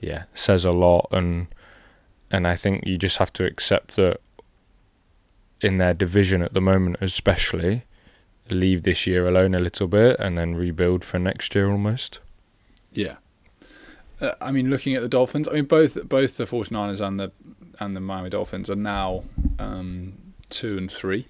yeah 0.00 0.24
says 0.34 0.64
a 0.64 0.72
lot, 0.72 1.08
and 1.10 1.48
and 2.30 2.46
I 2.46 2.56
think 2.56 2.86
you 2.86 2.98
just 2.98 3.18
have 3.18 3.32
to 3.34 3.44
accept 3.44 3.96
that 3.96 4.20
in 5.60 5.78
their 5.78 5.94
division 5.94 6.42
at 6.42 6.52
the 6.52 6.60
moment, 6.60 6.96
especially 7.00 7.84
leave 8.50 8.82
this 8.82 9.06
year 9.06 9.26
alone 9.26 9.54
a 9.54 9.58
little 9.58 9.88
bit 9.88 10.18
and 10.18 10.36
then 10.36 10.54
rebuild 10.54 11.04
for 11.04 11.18
next 11.18 11.54
year 11.54 11.70
almost. 11.70 12.20
Yeah. 12.92 13.16
Uh, 14.20 14.32
I 14.40 14.52
mean, 14.52 14.68
looking 14.70 14.94
at 14.94 15.02
the 15.02 15.08
Dolphins, 15.08 15.48
I 15.48 15.52
mean 15.52 15.64
both 15.64 16.08
both 16.08 16.36
the 16.36 16.44
49ers 16.44 17.00
and 17.00 17.18
the 17.18 17.32
and 17.80 17.96
the 17.96 18.00
Miami 18.00 18.30
Dolphins 18.30 18.70
are 18.70 18.76
now 18.76 19.24
um, 19.58 20.14
two 20.50 20.76
and 20.78 20.90
three. 20.90 21.26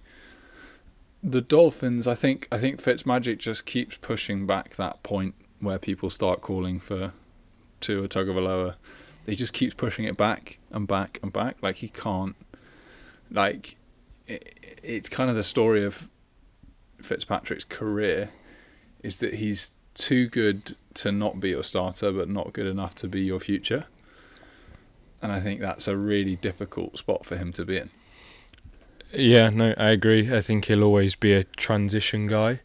The 1.26 1.40
Dolphins, 1.40 2.06
I 2.06 2.14
think, 2.14 2.46
I 2.52 2.58
think 2.58 2.82
Fitzmagic 2.82 3.38
just 3.38 3.64
keeps 3.64 3.96
pushing 3.96 4.46
back 4.46 4.76
that 4.76 5.02
point 5.02 5.34
where 5.58 5.78
people 5.78 6.10
start 6.10 6.42
calling 6.42 6.78
for 6.78 7.14
to 7.80 8.04
a 8.04 8.08
tug 8.08 8.28
of 8.28 8.36
a 8.36 8.40
Tagovailoa. 8.40 8.74
He 9.24 9.34
just 9.34 9.54
keeps 9.54 9.72
pushing 9.72 10.04
it 10.04 10.18
back 10.18 10.58
and 10.70 10.86
back 10.86 11.18
and 11.22 11.32
back. 11.32 11.56
Like 11.62 11.76
he 11.76 11.88
can't. 11.88 12.36
Like 13.30 13.76
it, 14.26 14.78
it's 14.82 15.08
kind 15.08 15.30
of 15.30 15.36
the 15.36 15.42
story 15.42 15.82
of 15.82 16.08
Fitzpatrick's 17.00 17.64
career, 17.64 18.28
is 19.02 19.18
that 19.20 19.34
he's 19.34 19.70
too 19.94 20.28
good 20.28 20.76
to 20.92 21.10
not 21.10 21.40
be 21.40 21.50
your 21.50 21.62
starter, 21.62 22.12
but 22.12 22.28
not 22.28 22.52
good 22.52 22.66
enough 22.66 22.94
to 22.96 23.08
be 23.08 23.22
your 23.22 23.40
future. 23.40 23.86
And 25.22 25.32
I 25.32 25.40
think 25.40 25.60
that's 25.60 25.88
a 25.88 25.96
really 25.96 26.36
difficult 26.36 26.98
spot 26.98 27.24
for 27.24 27.36
him 27.38 27.50
to 27.54 27.64
be 27.64 27.78
in. 27.78 27.90
Yeah, 29.14 29.50
no, 29.50 29.74
I 29.76 29.90
agree. 29.90 30.34
I 30.34 30.40
think 30.40 30.64
he'll 30.66 30.82
always 30.82 31.14
be 31.14 31.32
a 31.32 31.44
transition 31.44 32.26
guy. 32.26 32.60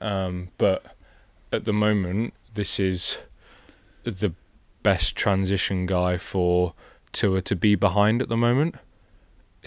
Um, 0.00 0.48
but 0.58 0.84
at 1.52 1.64
the 1.64 1.72
moment, 1.72 2.34
this 2.54 2.80
is 2.80 3.18
the 4.02 4.32
best 4.82 5.16
transition 5.16 5.86
guy 5.86 6.18
for 6.18 6.74
Tua 7.12 7.42
to 7.42 7.56
be 7.56 7.74
behind 7.74 8.20
at 8.20 8.28
the 8.28 8.36
moment. 8.36 8.74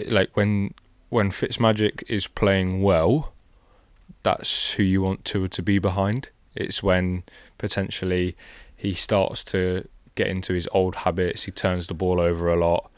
Like 0.06 0.36
when 0.36 0.74
when 1.08 1.30
Fitzmagic 1.30 2.02
is 2.08 2.26
playing 2.26 2.82
well, 2.82 3.32
that's 4.22 4.72
who 4.72 4.82
you 4.82 5.00
want 5.02 5.24
Tua 5.24 5.48
to 5.48 5.62
be 5.62 5.78
behind. 5.78 6.28
It's 6.54 6.82
when 6.82 7.22
potentially 7.56 8.36
he 8.76 8.92
starts 8.92 9.42
to 9.44 9.88
get 10.14 10.26
into 10.26 10.52
his 10.52 10.68
old 10.72 10.96
habits. 10.96 11.44
He 11.44 11.52
turns 11.52 11.86
the 11.86 11.94
ball 11.94 12.20
over 12.20 12.52
a 12.52 12.60
lot, 12.60 12.90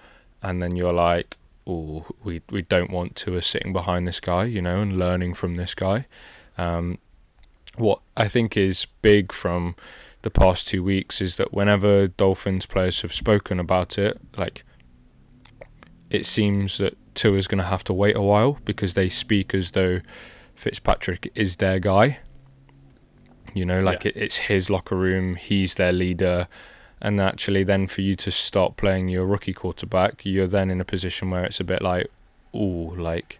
and 0.42 0.60
then 0.60 0.75
you're 0.75 0.92
like, 0.92 1.37
oh, 1.71 2.07
we 2.25 2.43
we 2.50 2.62
don't 2.62 2.91
want 2.91 3.17
to 3.17 3.41
sitting 3.41 3.73
behind 3.73 4.07
this 4.07 4.21
guy, 4.21 4.45
you 4.45 4.61
know, 4.61 4.81
and 4.81 4.99
learning 4.99 5.35
from 5.35 5.55
this 5.55 5.75
guy. 5.75 6.07
Um, 6.59 6.99
what 7.77 8.00
I 8.17 8.29
think 8.29 8.57
is 8.57 8.87
big 9.03 9.33
from 9.33 9.77
the 10.23 10.31
past 10.31 10.69
two 10.69 10.83
weeks 10.83 11.21
is 11.21 11.37
that 11.37 11.55
whenever 11.55 12.09
Dolphins 12.09 12.67
players 12.67 13.00
have 13.03 13.15
spoken 13.15 13.61
about 13.61 13.99
it, 13.99 14.21
like 14.37 14.65
it 16.11 16.27
seems 16.27 16.79
that 16.79 16.97
Tua's 17.15 17.47
going 17.47 17.59
to 17.59 17.65
have 17.65 17.85
to 17.85 17.93
wait 17.93 18.17
a 18.17 18.23
while 18.23 18.59
because 18.65 18.95
they 18.95 19.09
speak 19.09 19.55
as 19.55 19.71
though 19.71 20.00
Fitzpatrick 20.55 21.31
is 21.35 21.57
their 21.57 21.79
guy. 21.79 22.19
You 23.55 23.65
know, 23.65 23.81
like 23.81 24.05
yeah. 24.05 24.12
it, 24.15 24.17
it's 24.17 24.37
his 24.37 24.69
locker 24.69 24.97
room, 24.97 25.37
he's 25.37 25.75
their 25.75 25.93
leader. 25.93 26.49
And 27.00 27.21
actually, 27.21 27.64
then 27.64 27.87
for 27.87 28.02
you 28.02 28.14
to 28.16 28.30
start 28.30 28.76
playing 28.76 29.09
your 29.09 29.26
rookie 29.26 29.54
quarterback, 29.54 30.25
you're 30.25 30.47
then 30.47 30.71
in 30.71 30.80
a 30.80 30.85
position 30.85 31.30
where 31.30 31.45
it's 31.45 31.61
a 31.61 31.64
bit 31.64 31.80
like, 31.80 32.09
oh, 32.52 32.95
like, 32.97 33.38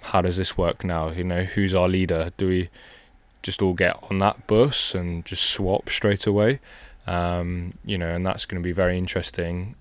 how 0.00 0.22
does 0.22 0.38
this 0.38 0.58
work 0.58 0.82
now? 0.82 1.10
You 1.10 1.24
know, 1.24 1.44
who's 1.44 1.74
our 1.74 1.88
leader? 1.88 2.32
Do 2.36 2.48
we 2.48 2.68
just 3.42 3.62
all 3.62 3.74
get 3.74 3.96
on 4.10 4.18
that 4.18 4.46
bus 4.46 4.94
and 4.94 5.24
just 5.24 5.44
swap 5.44 5.88
straight 5.88 6.26
away. 6.26 6.60
Um, 7.06 7.74
you 7.84 7.96
know, 7.96 8.10
and 8.10 8.26
that's 8.26 8.44
going 8.44 8.62
to 8.62 8.66
be 8.66 8.72
very 8.72 8.98
interesting 8.98 9.74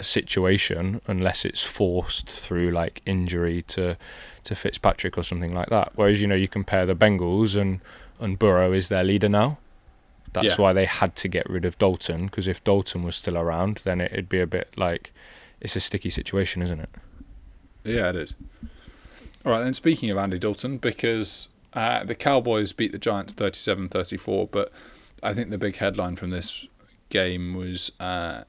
situation 0.00 1.00
unless 1.06 1.44
it's 1.44 1.62
forced 1.62 2.30
through 2.30 2.70
like 2.70 3.02
injury 3.04 3.60
to 3.60 3.96
to 4.44 4.54
Fitzpatrick 4.54 5.18
or 5.18 5.24
something 5.24 5.54
like 5.54 5.68
that. 5.68 5.92
Whereas 5.96 6.22
you 6.22 6.28
know 6.28 6.34
you 6.34 6.48
compare 6.48 6.86
the 6.86 6.94
Bengals 6.94 7.60
and 7.60 7.80
and 8.20 8.38
Burrow 8.38 8.72
is 8.72 8.88
their 8.88 9.04
leader 9.04 9.28
now. 9.28 9.58
That's 10.32 10.48
yeah. 10.48 10.56
why 10.56 10.72
they 10.72 10.84
had 10.84 11.16
to 11.16 11.28
get 11.28 11.48
rid 11.50 11.64
of 11.64 11.76
Dalton 11.78 12.26
because 12.26 12.46
if 12.46 12.62
Dalton 12.62 13.02
was 13.02 13.16
still 13.16 13.36
around, 13.36 13.82
then 13.84 14.00
it'd 14.00 14.28
be 14.28 14.40
a 14.40 14.46
bit 14.46 14.72
like 14.76 15.12
it's 15.60 15.76
a 15.76 15.80
sticky 15.80 16.10
situation, 16.10 16.62
isn't 16.62 16.80
it? 16.80 16.90
Yeah, 17.84 18.10
it 18.10 18.16
is. 18.16 18.34
All 19.44 19.52
right, 19.52 19.62
then 19.62 19.74
speaking 19.74 20.10
of 20.10 20.18
Andy 20.18 20.38
Dalton, 20.38 20.78
because 20.78 21.48
uh, 21.72 22.04
the 22.04 22.14
Cowboys 22.14 22.72
beat 22.72 22.92
the 22.92 22.98
Giants 22.98 23.32
37 23.32 23.88
34, 23.88 24.48
but 24.48 24.72
I 25.22 25.34
think 25.34 25.50
the 25.50 25.58
big 25.58 25.76
headline 25.76 26.16
from 26.16 26.30
this 26.30 26.66
game 27.08 27.54
was 27.54 27.90
uh, 27.98 28.44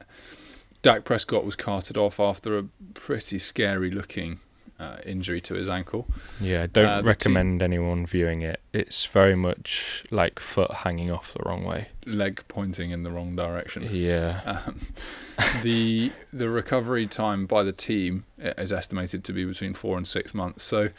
Dak 0.82 1.04
Prescott 1.04 1.46
was 1.46 1.56
carted 1.56 1.98
off 1.98 2.20
after 2.20 2.58
a 2.58 2.64
pretty 2.94 3.40
scary 3.40 3.90
looking 3.90 4.40
uh, 4.82 4.98
injury 5.06 5.40
to 5.42 5.54
his 5.54 5.70
ankle. 5.70 6.08
Yeah, 6.40 6.66
don't 6.66 6.86
uh, 6.88 7.02
recommend 7.04 7.62
anyone 7.62 8.08
viewing 8.08 8.42
it. 8.42 8.60
It's 8.74 9.06
very 9.06 9.36
much 9.36 10.04
like 10.10 10.40
foot 10.40 10.72
hanging 10.72 11.12
off 11.12 11.34
the 11.34 11.44
wrong 11.46 11.64
way, 11.64 11.90
leg 12.06 12.44
pointing 12.48 12.90
in 12.90 13.04
the 13.04 13.12
wrong 13.12 13.36
direction. 13.36 13.88
Yeah. 13.92 14.42
Um, 14.66 14.80
the 15.62 16.12
the 16.34 16.50
recovery 16.50 17.06
time 17.06 17.46
by 17.46 17.64
the 17.64 17.72
team 17.72 18.26
is 18.40 18.74
estimated 18.74 19.24
to 19.26 19.34
be 19.34 19.46
between 19.46 19.76
four 19.76 19.98
and 19.98 20.08
six 20.08 20.34
months. 20.34 20.64
So, 20.64 20.90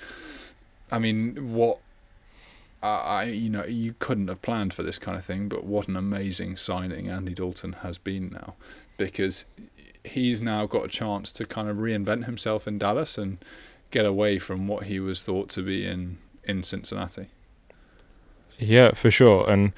I 0.92 1.00
mean, 1.00 1.52
what 1.52 1.78
I, 2.84 3.24
you 3.24 3.50
know, 3.50 3.64
you 3.64 3.94
couldn't 3.98 4.28
have 4.28 4.42
planned 4.42 4.74
for 4.74 4.82
this 4.84 4.98
kind 4.98 5.16
of 5.18 5.24
thing, 5.24 5.48
but 5.48 5.64
what 5.64 5.88
an 5.88 5.96
amazing 5.96 6.56
signing 6.56 7.08
Andy 7.08 7.34
Dalton 7.34 7.74
has 7.74 7.98
been 7.98 8.30
now, 8.30 8.54
because 8.96 9.44
he's 10.04 10.42
now 10.42 10.66
got 10.66 10.84
a 10.84 10.88
chance 10.88 11.32
to 11.32 11.44
kind 11.44 11.68
of 11.68 11.76
reinvent 11.76 12.24
himself 12.24 12.66
in 12.66 12.78
Dallas 12.78 13.18
and 13.18 13.38
get 13.92 14.04
away 14.04 14.40
from 14.40 14.66
what 14.66 14.84
he 14.84 14.98
was 14.98 15.22
thought 15.22 15.48
to 15.50 15.62
be 15.62 15.86
in 15.86 16.18
in 16.42 16.64
Cincinnati. 16.64 17.28
Yeah, 18.58 18.92
for 18.92 19.10
sure. 19.10 19.48
And 19.48 19.72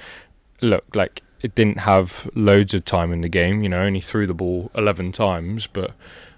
look, 0.63 0.85
like 0.95 1.23
it 1.43 1.55
didn't 1.55 1.81
have 1.81 2.31
loads 2.35 2.73
of 2.73 2.85
time 2.85 3.13
in 3.13 3.21
the 3.21 3.29
game. 3.29 3.63
You 3.63 3.69
know, 3.69 3.83
only 3.83 4.01
threw 4.01 4.27
the 4.27 4.35
ball 4.35 4.71
eleven 4.75 5.13
times, 5.13 5.67
but 5.67 5.93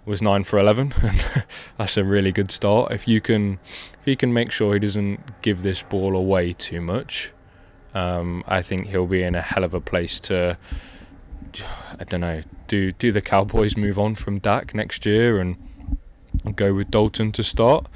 was 0.04 0.20
nine 0.22 0.44
for 0.44 0.58
eleven, 0.58 0.92
and 1.02 1.44
that's 1.78 1.96
a 1.96 2.04
really 2.04 2.32
good 2.32 2.50
start. 2.50 2.90
If 2.92 3.06
you 3.06 3.20
can, 3.20 3.60
if 4.00 4.04
he 4.04 4.16
can 4.16 4.32
make 4.32 4.50
sure 4.50 4.74
he 4.74 4.80
doesn't 4.80 5.42
give 5.42 5.62
this 5.62 5.82
ball 5.82 6.16
away 6.16 6.52
too 6.52 6.80
much, 6.80 7.30
um, 7.94 8.42
I 8.46 8.62
think 8.62 8.88
he'll 8.88 9.06
be 9.06 9.22
in 9.22 9.34
a 9.34 9.42
hell 9.42 9.64
of 9.64 9.74
a 9.74 9.80
place 9.80 10.18
to. 10.20 10.58
I 11.98 12.04
don't 12.04 12.20
know. 12.20 12.42
Do 12.66 12.92
do 12.92 13.12
the 13.12 13.22
Cowboys 13.22 13.76
move 13.76 13.98
on 13.98 14.14
from 14.14 14.38
Dak 14.38 14.74
next 14.74 15.06
year 15.06 15.40
and 15.40 15.56
go 16.54 16.74
with 16.74 16.90
Dalton 16.90 17.32
to 17.32 17.42
start? 17.42 17.86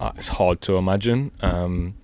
Uh, 0.00 0.12
it's 0.16 0.28
hard 0.28 0.60
to 0.62 0.76
imagine, 0.76 1.32
um, 1.40 1.94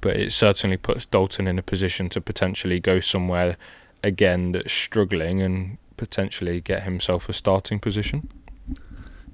but 0.00 0.16
it 0.16 0.32
certainly 0.32 0.76
puts 0.76 1.06
Dalton 1.06 1.46
in 1.46 1.58
a 1.58 1.62
position 1.62 2.08
to 2.10 2.20
potentially 2.20 2.80
go 2.80 3.00
somewhere 3.00 3.56
again 4.02 4.52
that's 4.52 4.72
struggling 4.72 5.40
and 5.40 5.78
potentially 5.96 6.60
get 6.60 6.82
himself 6.82 7.28
a 7.28 7.32
starting 7.32 7.80
position. 7.80 8.28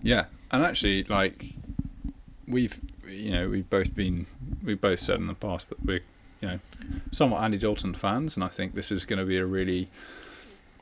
Yeah, 0.02 0.26
and 0.50 0.64
actually, 0.64 1.04
like 1.04 1.54
we've 2.46 2.80
you 3.08 3.30
know 3.30 3.48
we've 3.48 3.68
both 3.68 3.94
been 3.94 4.26
we've 4.62 4.80
both 4.80 5.00
said 5.00 5.18
in 5.18 5.26
the 5.26 5.34
past 5.34 5.68
that 5.68 5.84
we're 5.84 6.02
you 6.40 6.48
know 6.48 6.58
somewhat 7.10 7.42
Andy 7.42 7.58
Dalton 7.58 7.94
fans, 7.94 8.36
and 8.36 8.44
I 8.44 8.48
think 8.48 8.74
this 8.74 8.90
is 8.90 9.04
going 9.04 9.18
to 9.18 9.24
be 9.24 9.36
a 9.36 9.44
really 9.44 9.88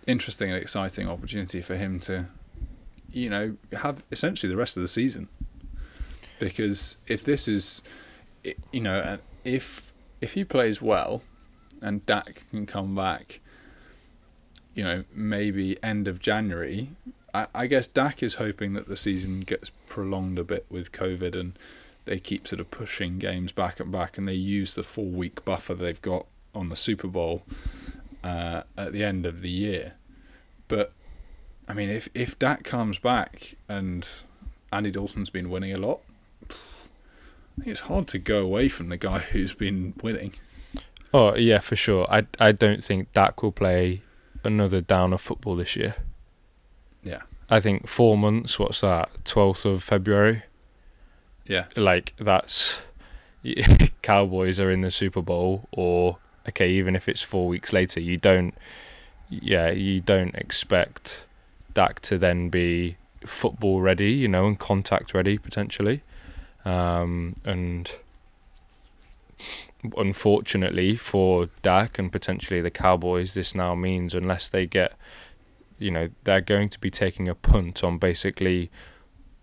interesting 0.06 0.50
and 0.50 0.60
exciting 0.60 1.08
opportunity 1.08 1.60
for 1.60 1.76
him 1.76 2.00
to 2.00 2.26
you 3.12 3.30
know 3.30 3.56
have 3.72 4.04
essentially 4.12 4.50
the 4.50 4.56
rest 4.56 4.76
of 4.76 4.82
the 4.82 4.88
season 4.88 5.28
because 6.38 6.96
if 7.06 7.24
this 7.24 7.48
is 7.48 7.82
you 8.72 8.80
know 8.80 9.18
if 9.44 9.92
if 10.20 10.34
he 10.34 10.44
plays 10.44 10.80
well 10.82 11.22
and 11.80 12.04
Dak 12.06 12.42
can 12.50 12.66
come 12.66 12.94
back 12.94 13.40
you 14.74 14.84
know 14.84 15.04
maybe 15.14 15.82
end 15.82 16.06
of 16.08 16.20
January 16.20 16.90
I, 17.34 17.66
guess 17.66 17.86
Dak 17.86 18.22
is 18.22 18.36
hoping 18.36 18.72
that 18.72 18.88
the 18.88 18.96
season 18.96 19.40
gets 19.40 19.70
prolonged 19.86 20.38
a 20.38 20.44
bit 20.44 20.66
with 20.70 20.92
COVID 20.92 21.38
and 21.38 21.58
they 22.04 22.18
keep 22.18 22.48
sort 22.48 22.58
of 22.58 22.70
pushing 22.70 23.18
games 23.18 23.52
back 23.52 23.80
and 23.80 23.92
back 23.92 24.18
and 24.18 24.26
they 24.26 24.34
use 24.34 24.74
the 24.74 24.82
four 24.82 25.04
week 25.04 25.44
buffer 25.44 25.74
they've 25.74 26.00
got 26.00 26.26
on 26.54 26.68
the 26.68 26.76
Super 26.76 27.06
Bowl 27.06 27.42
uh, 28.24 28.62
at 28.76 28.92
the 28.92 29.04
end 29.04 29.26
of 29.26 29.42
the 29.42 29.50
year. 29.50 29.92
But 30.68 30.92
I 31.68 31.74
mean, 31.74 31.90
if 31.90 32.08
if 32.14 32.38
Dak 32.38 32.64
comes 32.64 32.98
back 32.98 33.54
and 33.68 34.08
Andy 34.72 34.90
Dalton's 34.90 35.30
been 35.30 35.50
winning 35.50 35.72
a 35.72 35.78
lot, 35.78 36.00
I 36.50 36.54
think 37.60 37.68
it's 37.68 37.80
hard 37.80 38.08
to 38.08 38.18
go 38.18 38.42
away 38.42 38.68
from 38.68 38.88
the 38.88 38.96
guy 38.96 39.18
who's 39.18 39.52
been 39.52 39.92
winning. 40.02 40.32
Oh 41.12 41.34
yeah, 41.36 41.58
for 41.58 41.76
sure. 41.76 42.06
I 42.10 42.26
I 42.40 42.52
don't 42.52 42.82
think 42.82 43.12
Dak 43.12 43.42
will 43.42 43.52
play 43.52 44.02
another 44.44 44.80
down 44.80 45.12
of 45.12 45.20
football 45.20 45.56
this 45.56 45.76
year. 45.76 45.96
Yeah. 47.02 47.22
I 47.50 47.60
think 47.60 47.86
four 47.86 48.16
months. 48.16 48.58
What's 48.58 48.80
that? 48.80 49.10
Twelfth 49.24 49.64
of 49.66 49.84
February. 49.84 50.44
Yeah. 51.46 51.66
Like 51.76 52.14
that's 52.18 52.80
Cowboys 54.02 54.58
are 54.58 54.70
in 54.70 54.80
the 54.80 54.90
Super 54.90 55.22
Bowl, 55.22 55.68
or 55.70 56.18
okay, 56.48 56.70
even 56.70 56.96
if 56.96 57.08
it's 57.08 57.22
four 57.22 57.46
weeks 57.46 57.72
later, 57.74 58.00
you 58.00 58.16
don't. 58.16 58.54
Yeah, 59.30 59.70
you 59.70 60.00
don't 60.00 60.34
expect 60.36 61.26
Dak 61.78 62.00
to 62.00 62.18
then 62.18 62.48
be 62.48 62.96
football 63.24 63.80
ready, 63.80 64.10
you 64.10 64.26
know, 64.26 64.48
and 64.48 64.58
contact 64.58 65.14
ready 65.14 65.38
potentially, 65.38 66.02
um, 66.64 67.36
and 67.44 67.92
unfortunately 69.96 70.96
for 70.96 71.50
Dak 71.62 71.96
and 71.96 72.10
potentially 72.10 72.60
the 72.60 72.72
Cowboys, 72.72 73.34
this 73.34 73.54
now 73.54 73.76
means 73.76 74.12
unless 74.12 74.48
they 74.48 74.66
get 74.66 74.94
you 75.78 75.92
know 75.92 76.08
they're 76.24 76.40
going 76.40 76.68
to 76.68 76.80
be 76.80 76.90
taking 76.90 77.28
a 77.28 77.34
punt 77.36 77.84
on 77.84 77.96
basically 77.96 78.72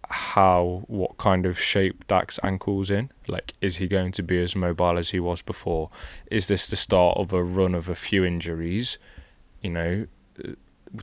how 0.10 0.84
what 0.88 1.18
kind 1.18 1.46
of 1.46 1.58
shape 1.58 2.06
Dak's 2.06 2.38
ankles 2.44 2.92
in. 2.92 3.12
Like, 3.30 3.54
is 3.62 3.78
he 3.78 3.88
going 3.88 4.12
to 4.12 4.24
be 4.24 4.44
as 4.44 4.58
mobile 4.58 4.98
as 4.98 5.12
he 5.12 5.22
was 5.22 5.42
before? 5.42 5.90
Is 6.30 6.48
this 6.48 6.68
the 6.68 6.76
start 6.76 7.18
of 7.18 7.32
a 7.32 7.42
run 7.42 7.74
of 7.74 7.88
a 7.88 7.96
few 7.96 8.26
injuries? 8.26 8.98
You 9.62 9.70
know, 9.70 10.08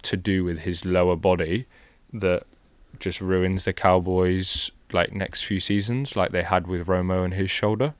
to 0.01 0.17
do 0.17 0.45
with 0.45 0.61
his 0.61 0.85
lower 0.85 1.17
body 1.17 1.67
that 2.13 2.45
just 2.99 3.21
ruins 3.21 3.65
the 3.65 3.73
Cowboys 3.73 4.71
like 4.93 5.13
next 5.13 5.43
few 5.43 5.61
seasons, 5.61 6.17
like 6.17 6.33
they 6.33 6.43
had 6.43 6.67
with 6.67 6.87
Romo 6.87 7.25
and 7.25 7.35
his 7.35 7.51
shoulder. 7.51 7.95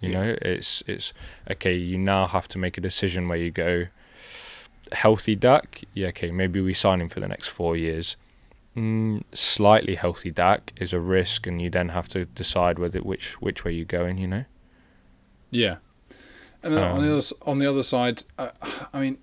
You 0.00 0.10
yeah. 0.10 0.22
know, 0.22 0.36
it's 0.42 0.82
it's 0.86 1.12
okay. 1.50 1.74
You 1.74 1.98
now 1.98 2.26
have 2.26 2.48
to 2.48 2.58
make 2.58 2.78
a 2.78 2.80
decision 2.80 3.28
where 3.28 3.38
you 3.38 3.50
go 3.50 3.86
healthy 4.92 5.36
Dak, 5.36 5.84
yeah, 5.94 6.08
okay, 6.08 6.30
maybe 6.30 6.60
we 6.60 6.74
sign 6.74 7.00
him 7.00 7.08
for 7.08 7.20
the 7.20 7.28
next 7.28 7.48
four 7.48 7.76
years. 7.76 8.16
Mm, 8.76 9.22
slightly 9.32 9.96
healthy 9.96 10.30
Dak 10.30 10.72
is 10.76 10.92
a 10.92 11.00
risk, 11.00 11.46
and 11.46 11.60
you 11.60 11.70
then 11.70 11.90
have 11.90 12.08
to 12.10 12.26
decide 12.26 12.78
whether 12.78 13.00
which 13.00 13.40
which 13.40 13.64
way 13.64 13.72
you're 13.72 13.84
going. 13.84 14.18
You 14.18 14.28
know. 14.28 14.44
Yeah, 15.50 15.76
and 16.62 16.74
then 16.74 16.84
um, 16.84 16.96
on 16.96 17.02
the 17.02 17.12
um, 17.12 17.18
other 17.18 17.50
on 17.50 17.58
the 17.58 17.66
other 17.66 17.82
side, 17.82 18.24
I, 18.38 18.50
I 18.92 19.00
mean, 19.00 19.18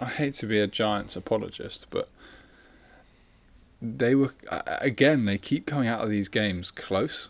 I 0.00 0.06
hate 0.06 0.34
to 0.34 0.46
be 0.46 0.58
a 0.58 0.66
Giants 0.66 1.16
apologist, 1.16 1.86
but 1.90 2.08
they 3.80 4.14
were 4.14 4.34
again 4.50 5.24
they 5.24 5.38
keep 5.38 5.66
coming 5.66 5.88
out 5.88 6.02
of 6.02 6.10
these 6.10 6.28
games 6.28 6.70
close, 6.70 7.28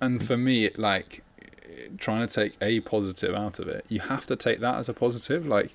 and 0.00 0.24
for 0.24 0.36
me, 0.36 0.70
like 0.76 1.22
trying 1.98 2.26
to 2.26 2.32
take 2.32 2.56
a 2.60 2.80
positive 2.80 3.34
out 3.34 3.58
of 3.58 3.68
it, 3.68 3.84
you 3.88 4.00
have 4.00 4.26
to 4.26 4.36
take 4.36 4.60
that 4.60 4.76
as 4.76 4.88
a 4.88 4.94
positive. 4.94 5.46
Like 5.46 5.72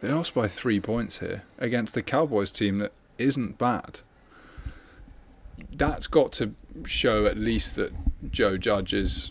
They 0.00 0.08
lost 0.08 0.34
by 0.34 0.48
three 0.48 0.80
points 0.80 1.20
here 1.20 1.42
against 1.58 1.94
the 1.94 2.02
Cowboys 2.02 2.50
team 2.50 2.78
that 2.78 2.92
isn't 3.18 3.58
bad. 3.58 4.00
That's 5.72 6.06
got 6.06 6.32
to 6.32 6.52
show 6.84 7.26
at 7.26 7.36
least 7.36 7.76
that 7.76 7.92
Joe 8.30 8.56
Judge 8.56 8.92
is 8.92 9.30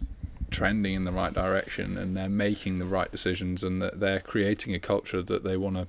trending 0.50 0.94
in 0.94 1.04
the 1.04 1.12
right 1.12 1.34
direction 1.34 1.98
and 1.98 2.16
they're 2.16 2.30
making 2.30 2.80
the 2.80 2.86
right 2.86 3.12
decisions 3.12 3.64
and 3.64 3.82
that 3.82 4.00
they're 4.00 4.22
creating 4.22 4.74
a 4.74 4.80
culture 4.80 5.22
that 5.22 5.44
they 5.44 5.58
want 5.58 5.76
to. 5.76 5.88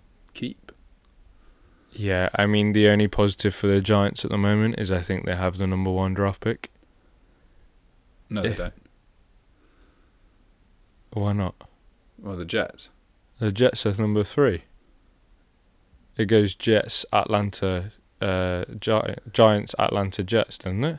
Yeah, 1.98 2.28
I 2.35 2.46
mean 2.46 2.72
the 2.72 2.88
only 2.88 3.09
positive 3.09 3.54
for 3.54 3.66
the 3.66 3.80
Giants 3.80 4.24
at 4.24 4.30
the 4.30 4.38
moment 4.38 4.78
is 4.78 4.90
I 4.90 5.00
think 5.00 5.24
they 5.24 5.35
have 5.37 5.59
the 5.59 5.66
number 5.66 5.90
one 5.90 6.14
draft 6.14 6.40
pick. 6.40 6.70
No, 8.28 8.42
they 8.42 8.50
If- 8.50 8.56
don't. 8.59 8.74
Why 11.12 11.32
not? 11.32 11.54
Well, 12.18 12.37
the 12.37 12.44
Jets. 12.44 12.90
The 13.38 13.50
Jets 13.52 13.87
are 13.87 13.94
number 14.00 14.22
three. 14.24 14.64
It 16.16 16.26
goes 16.26 16.54
Jets, 16.54 17.04
Atlanta, 17.12 17.92
uh, 18.20 18.64
Gi- 18.78 19.16
Giants, 19.32 19.74
Atlanta, 19.78 20.22
Jets, 20.22 20.59
doesn't 20.59 20.85
it? 20.85 20.98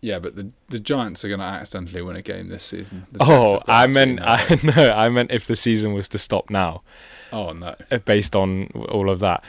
Yeah, 0.00 0.18
but 0.20 0.36
the 0.36 0.52
the 0.68 0.78
Giants 0.78 1.24
are 1.24 1.28
going 1.28 1.40
to 1.40 1.46
accidentally 1.46 2.02
win 2.02 2.14
a 2.16 2.22
game 2.22 2.48
this 2.48 2.62
season. 2.64 3.06
The 3.10 3.18
Oh, 3.22 3.60
I 3.66 3.86
meant 3.88 4.20
I 4.22 4.58
no, 4.62 4.90
I 4.92 5.08
meant 5.08 5.30
if 5.32 5.46
the 5.46 5.56
season 5.56 5.92
was 5.92 6.08
to 6.10 6.18
stop 6.18 6.50
now, 6.50 6.82
Oh 7.32 7.52
no. 7.52 7.74
uh, 7.90 7.98
based 7.98 8.36
on 8.36 8.68
all 8.90 9.10
of 9.10 9.18
that. 9.20 9.42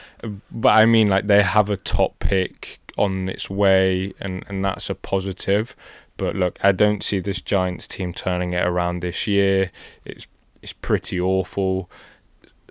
But 0.50 0.70
I 0.70 0.86
mean, 0.86 1.06
like 1.08 1.26
they 1.28 1.42
have 1.42 1.70
a 1.70 1.76
top 1.76 2.18
pick 2.18 2.80
on 2.98 3.28
its 3.28 3.48
way, 3.48 4.12
and 4.20 4.44
and 4.48 4.64
that's 4.64 4.90
a 4.90 4.94
positive. 4.96 5.76
But 6.16 6.34
look, 6.36 6.58
I 6.62 6.72
don't 6.72 7.02
see 7.04 7.20
this 7.20 7.40
Giants 7.40 7.86
team 7.88 8.12
turning 8.12 8.52
it 8.52 8.64
around 8.66 9.00
this 9.00 9.26
year. 9.28 9.70
It's 10.04 10.26
it's 10.62 10.72
pretty 10.72 11.20
awful. 11.20 11.88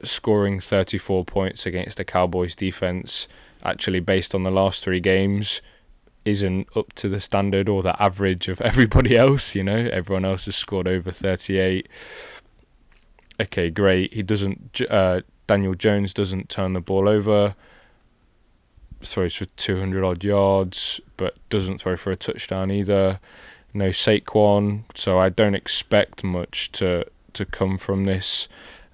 Scoring 0.03 0.59
34 0.59 1.25
points 1.25 1.65
against 1.65 1.97
the 1.97 2.05
Cowboys 2.05 2.55
defense, 2.55 3.27
actually 3.63 3.99
based 3.99 4.33
on 4.35 4.43
the 4.43 4.51
last 4.51 4.81
three 4.83 5.01
games, 5.01 5.61
isn't 6.25 6.67
up 6.75 6.93
to 6.93 7.09
the 7.09 7.19
standard 7.19 7.69
or 7.69 7.81
the 7.81 8.01
average 8.01 8.47
of 8.47 8.61
everybody 8.69 9.17
else. 9.17 9.55
You 9.55 9.63
know, 9.63 9.89
everyone 9.91 10.25
else 10.25 10.45
has 10.45 10.55
scored 10.55 10.87
over 10.87 11.11
38. 11.11 11.87
Okay, 13.41 13.69
great. 13.69 14.13
He 14.13 14.23
doesn't. 14.23 14.81
Uh, 14.89 15.21
Daniel 15.47 15.73
Jones 15.73 16.13
doesn't 16.13 16.49
turn 16.49 16.73
the 16.73 16.81
ball 16.81 17.07
over. 17.07 17.55
Throws 19.01 19.35
for 19.35 19.45
200 19.45 20.03
odd 20.03 20.23
yards, 20.23 20.99
but 21.15 21.37
doesn't 21.49 21.79
throw 21.79 21.95
for 21.95 22.11
a 22.11 22.17
touchdown 22.17 22.69
either. 22.69 23.19
No 23.73 23.89
Saquon, 23.89 24.83
so 24.93 25.19
I 25.19 25.29
don't 25.29 25.55
expect 25.55 26.23
much 26.23 26.71
to 26.73 27.05
to 27.33 27.45
come 27.45 27.77
from 27.77 28.05
this 28.05 28.47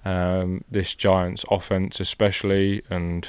um, 0.04 0.62
this 0.70 0.94
Giants 0.94 1.44
offense, 1.50 1.98
especially, 1.98 2.82
and 2.88 3.28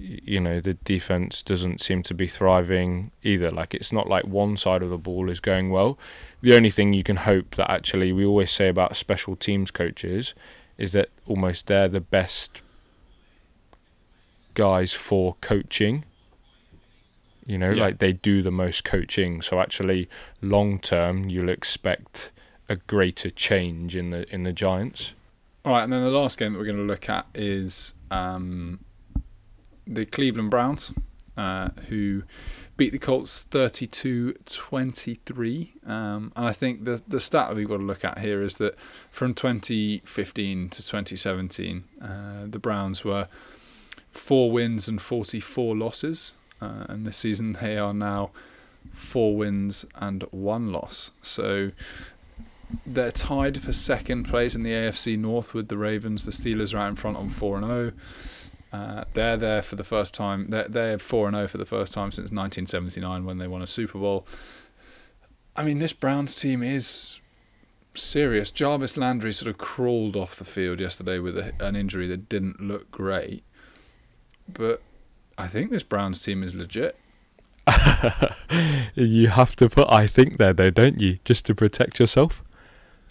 you 0.00 0.40
know 0.40 0.60
the 0.60 0.74
defense 0.74 1.42
doesn't 1.42 1.80
seem 1.80 2.02
to 2.04 2.14
be 2.14 2.26
thriving 2.26 3.10
either. 3.22 3.50
Like 3.50 3.74
it's 3.74 3.92
not 3.92 4.08
like 4.08 4.24
one 4.26 4.56
side 4.56 4.82
of 4.82 4.90
the 4.90 4.98
ball 4.98 5.30
is 5.30 5.40
going 5.40 5.70
well. 5.70 5.98
The 6.42 6.54
only 6.54 6.70
thing 6.70 6.92
you 6.94 7.02
can 7.02 7.16
hope 7.16 7.56
that 7.56 7.70
actually 7.70 8.12
we 8.12 8.24
always 8.24 8.50
say 8.50 8.68
about 8.68 8.96
special 8.96 9.36
teams 9.36 9.70
coaches 9.70 10.34
is 10.78 10.92
that 10.92 11.10
almost 11.26 11.66
they're 11.66 11.88
the 11.88 12.00
best 12.00 12.62
guys 14.54 14.92
for 14.94 15.36
coaching. 15.40 16.04
You 17.46 17.58
know, 17.58 17.70
Yeah. 17.70 17.82
like 17.82 17.98
they 17.98 18.12
do 18.12 18.42
the 18.42 18.50
most 18.52 18.84
coaching. 18.84 19.42
So 19.42 19.60
actually, 19.60 20.08
long 20.40 20.78
term, 20.78 21.28
you'll 21.28 21.48
expect 21.48 22.30
a 22.68 22.76
greater 22.76 23.30
change 23.30 23.96
in 23.96 24.10
the 24.10 24.32
in 24.32 24.44
the 24.44 24.52
Giants. 24.52 25.14
All 25.64 25.72
right, 25.72 25.82
and 25.82 25.92
then 25.92 26.02
the 26.02 26.10
last 26.10 26.38
game 26.38 26.52
that 26.52 26.58
we're 26.58 26.64
going 26.64 26.76
to 26.76 26.82
look 26.84 27.08
at 27.10 27.26
is 27.34 27.92
um, 28.10 28.78
the 29.90 30.06
Cleveland 30.06 30.50
Browns, 30.50 30.94
uh, 31.36 31.70
who 31.88 32.22
beat 32.76 32.92
the 32.92 32.98
Colts 32.98 33.42
32 33.42 34.34
23. 34.46 35.74
Um, 35.86 36.32
and 36.36 36.46
I 36.46 36.52
think 36.52 36.84
the, 36.84 37.02
the 37.06 37.20
stat 37.20 37.48
that 37.48 37.56
we've 37.56 37.68
got 37.68 37.78
to 37.78 37.82
look 37.82 38.04
at 38.04 38.20
here 38.20 38.42
is 38.42 38.56
that 38.58 38.76
from 39.10 39.34
2015 39.34 40.68
to 40.70 40.82
2017, 40.82 41.84
uh, 42.00 42.06
the 42.46 42.58
Browns 42.58 43.04
were 43.04 43.28
four 44.10 44.50
wins 44.50 44.88
and 44.88 45.00
44 45.00 45.76
losses. 45.76 46.32
Uh, 46.62 46.84
and 46.88 47.06
this 47.06 47.16
season 47.16 47.54
they 47.54 47.78
are 47.78 47.94
now 47.94 48.30
four 48.92 49.36
wins 49.36 49.84
and 49.96 50.22
one 50.30 50.72
loss. 50.72 51.12
So 51.22 51.72
they're 52.86 53.12
tied 53.12 53.60
for 53.60 53.72
second 53.72 54.24
place 54.24 54.54
in 54.54 54.62
the 54.62 54.70
AFC 54.70 55.18
North 55.18 55.54
with 55.54 55.68
the 55.68 55.76
Ravens. 55.76 56.24
The 56.24 56.30
Steelers 56.30 56.74
are 56.74 56.78
out 56.78 56.90
in 56.90 56.96
front 56.96 57.16
on 57.16 57.28
four 57.28 57.56
and 57.56 57.66
zero. 57.66 57.92
Uh, 58.72 59.04
they're 59.14 59.36
there 59.36 59.62
for 59.62 59.76
the 59.76 59.84
first 59.84 60.14
time. 60.14 60.50
They're 60.50 60.68
they're 60.68 60.98
four 60.98 61.26
and 61.26 61.36
zero 61.36 61.48
for 61.48 61.58
the 61.58 61.64
first 61.64 61.92
time 61.92 62.12
since 62.12 62.30
1979 62.30 63.24
when 63.24 63.38
they 63.38 63.48
won 63.48 63.62
a 63.62 63.66
Super 63.66 63.98
Bowl. 63.98 64.26
I 65.56 65.64
mean, 65.64 65.80
this 65.80 65.92
Browns 65.92 66.34
team 66.34 66.62
is 66.62 67.20
serious. 67.94 68.50
Jarvis 68.50 68.96
Landry 68.96 69.32
sort 69.32 69.50
of 69.50 69.58
crawled 69.58 70.16
off 70.16 70.36
the 70.36 70.44
field 70.44 70.80
yesterday 70.80 71.18
with 71.18 71.36
a, 71.36 71.52
an 71.60 71.74
injury 71.74 72.06
that 72.06 72.28
didn't 72.28 72.60
look 72.60 72.90
great, 72.92 73.42
but 74.48 74.82
I 75.36 75.48
think 75.48 75.70
this 75.70 75.82
Browns 75.82 76.22
team 76.22 76.42
is 76.42 76.54
legit. 76.54 76.96
you 78.94 79.28
have 79.28 79.54
to 79.56 79.68
put 79.68 79.90
I 79.90 80.06
think 80.06 80.38
there 80.38 80.52
though, 80.52 80.70
don't 80.70 81.00
you? 81.00 81.18
Just 81.24 81.44
to 81.46 81.54
protect 81.54 81.98
yourself. 81.98 82.44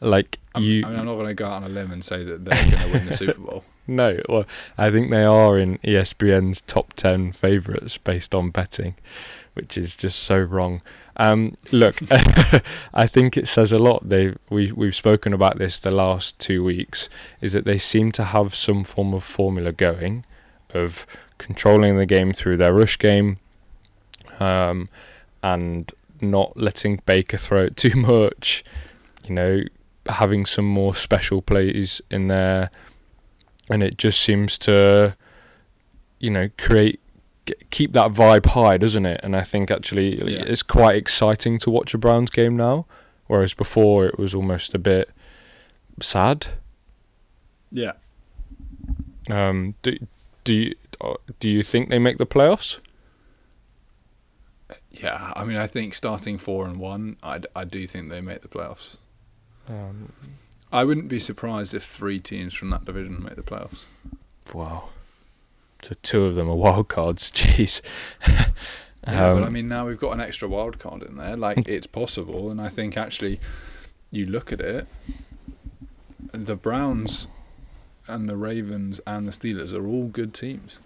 Like 0.01 0.39
I'm, 0.55 0.63
you 0.63 0.85
I 0.85 0.89
mean, 0.89 0.99
I'm 0.99 1.05
not 1.05 1.15
going 1.15 1.27
to 1.27 1.33
go 1.33 1.45
out 1.45 1.63
on 1.63 1.63
a 1.65 1.69
limb 1.69 1.91
and 1.91 2.03
say 2.03 2.23
that 2.23 2.45
they're 2.45 2.71
going 2.71 2.83
to 2.83 2.93
win 2.93 3.05
the 3.05 3.15
Super 3.15 3.39
Bowl. 3.39 3.65
No, 3.89 4.19
well, 4.29 4.45
I 4.77 4.91
think 4.91 5.09
they 5.09 5.23
are 5.23 5.57
in 5.57 5.79
ESPN's 5.79 6.61
top 6.61 6.93
10 6.93 7.31
favourites 7.31 7.97
based 7.97 8.35
on 8.35 8.51
betting, 8.51 8.93
which 9.55 9.77
is 9.77 9.95
just 9.95 10.19
so 10.21 10.39
wrong. 10.39 10.83
Um, 11.17 11.57
look, 11.71 11.97
I 12.93 13.07
think 13.07 13.35
it 13.35 13.47
says 13.47 13.71
a 13.71 13.79
lot. 13.79 14.07
They 14.07 14.35
we 14.49 14.71
we've 14.71 14.95
spoken 14.95 15.33
about 15.33 15.57
this 15.57 15.79
the 15.79 15.91
last 15.91 16.39
two 16.39 16.63
weeks. 16.63 17.09
Is 17.41 17.53
that 17.53 17.65
they 17.65 17.79
seem 17.79 18.11
to 18.13 18.25
have 18.25 18.53
some 18.55 18.83
form 18.83 19.13
of 19.13 19.23
formula 19.23 19.71
going, 19.71 20.23
of 20.73 21.07
controlling 21.39 21.97
the 21.97 22.05
game 22.05 22.31
through 22.31 22.57
their 22.57 22.73
rush 22.73 22.97
game, 22.99 23.39
um, 24.39 24.87
and 25.41 25.91
not 26.21 26.55
letting 26.55 27.01
Baker 27.05 27.37
throw 27.37 27.63
it 27.63 27.75
too 27.75 27.97
much. 27.97 28.63
You 29.27 29.33
know, 29.33 29.61
having 30.07 30.45
some 30.45 30.65
more 30.65 30.95
special 30.95 31.41
plays 31.41 32.01
in 32.11 32.27
there 32.27 32.69
and 33.69 33.83
it 33.83 33.97
just 33.97 34.19
seems 34.21 34.57
to 34.57 35.15
you 36.19 36.29
know 36.29 36.49
create 36.57 36.99
keep 37.71 37.93
that 37.93 38.11
vibe 38.11 38.45
high 38.47 38.77
doesn't 38.77 39.05
it 39.05 39.19
and 39.23 39.35
i 39.35 39.41
think 39.41 39.71
actually 39.71 40.17
Yeah. 40.17 40.43
it's 40.45 40.61
quite 40.63 40.95
exciting 40.95 41.57
to 41.59 41.69
watch 41.69 41.93
a 41.93 41.97
browns 41.97 42.29
game 42.29 42.55
now 42.57 42.85
whereas 43.27 43.53
before 43.53 44.05
it 44.05 44.19
was 44.19 44.35
almost 44.35 44.73
a 44.75 44.79
bit 44.79 45.09
sad 46.01 46.47
Yeah. 47.71 47.93
um 49.29 49.75
do 49.81 49.97
do 50.43 50.53
you 50.53 50.75
uh, 51.01 51.13
do 51.39 51.47
you 51.49 51.63
think 51.63 51.89
they 51.89 51.99
make 51.99 52.17
the 52.17 52.25
playoffs 52.25 52.77
Yeah, 54.91 55.33
I 55.35 55.45
mean, 55.45 55.57
I 55.57 55.67
think 55.67 55.93
starting 55.95 56.37
four 56.37 56.65
and 56.65 56.77
one, 56.77 57.15
I, 57.23 57.39
I 57.55 57.63
do 57.63 57.87
think 57.87 58.09
they 58.09 58.21
make 58.21 58.41
the 58.41 58.47
playoffs. 58.47 58.97
um, 59.67 60.11
I 60.71 60.83
wouldn't 60.83 61.07
be 61.07 61.19
surprised 61.19 61.73
if 61.73 61.83
three 61.83 62.19
teams 62.19 62.53
from 62.53 62.69
that 62.69 62.85
division 62.85 63.23
make 63.23 63.35
the 63.35 63.41
playoffs. 63.41 63.85
wow 64.53 64.89
so 65.81 65.95
two 66.03 66.25
of 66.25 66.35
them 66.35 66.49
are 66.49 66.55
wild 66.55 66.87
cards 66.89 67.31
jeez 67.35 67.81
Yeah, 68.27 69.33
but 69.33 69.43
I 69.43 69.47
Um, 69.47 69.53
mean, 69.53 69.67
now 69.67 69.87
we've 69.87 69.97
got 69.99 70.11
an 70.11 70.19
extra 70.19 70.47
wild 70.47 70.77
card 70.77 71.03
in 71.03 71.15
there. 71.15 71.37
Like, 71.37 71.67
it's 71.69 71.87
possible, 71.87 72.51
and 72.51 72.59
I 72.61 72.67
think 72.67 72.97
actually, 72.97 73.39
you 74.11 74.25
look 74.25 74.51
at 74.51 74.59
it, 74.59 74.87
the 76.33 76.55
Browns 76.57 77.27
and 78.07 78.27
the 78.27 78.35
Ravens 78.35 78.99
and 79.07 79.25
the 79.25 79.31
Steelers 79.31 79.73
are 79.73 79.87
all 79.87 80.07
good 80.07 80.33
teams. 80.33 80.77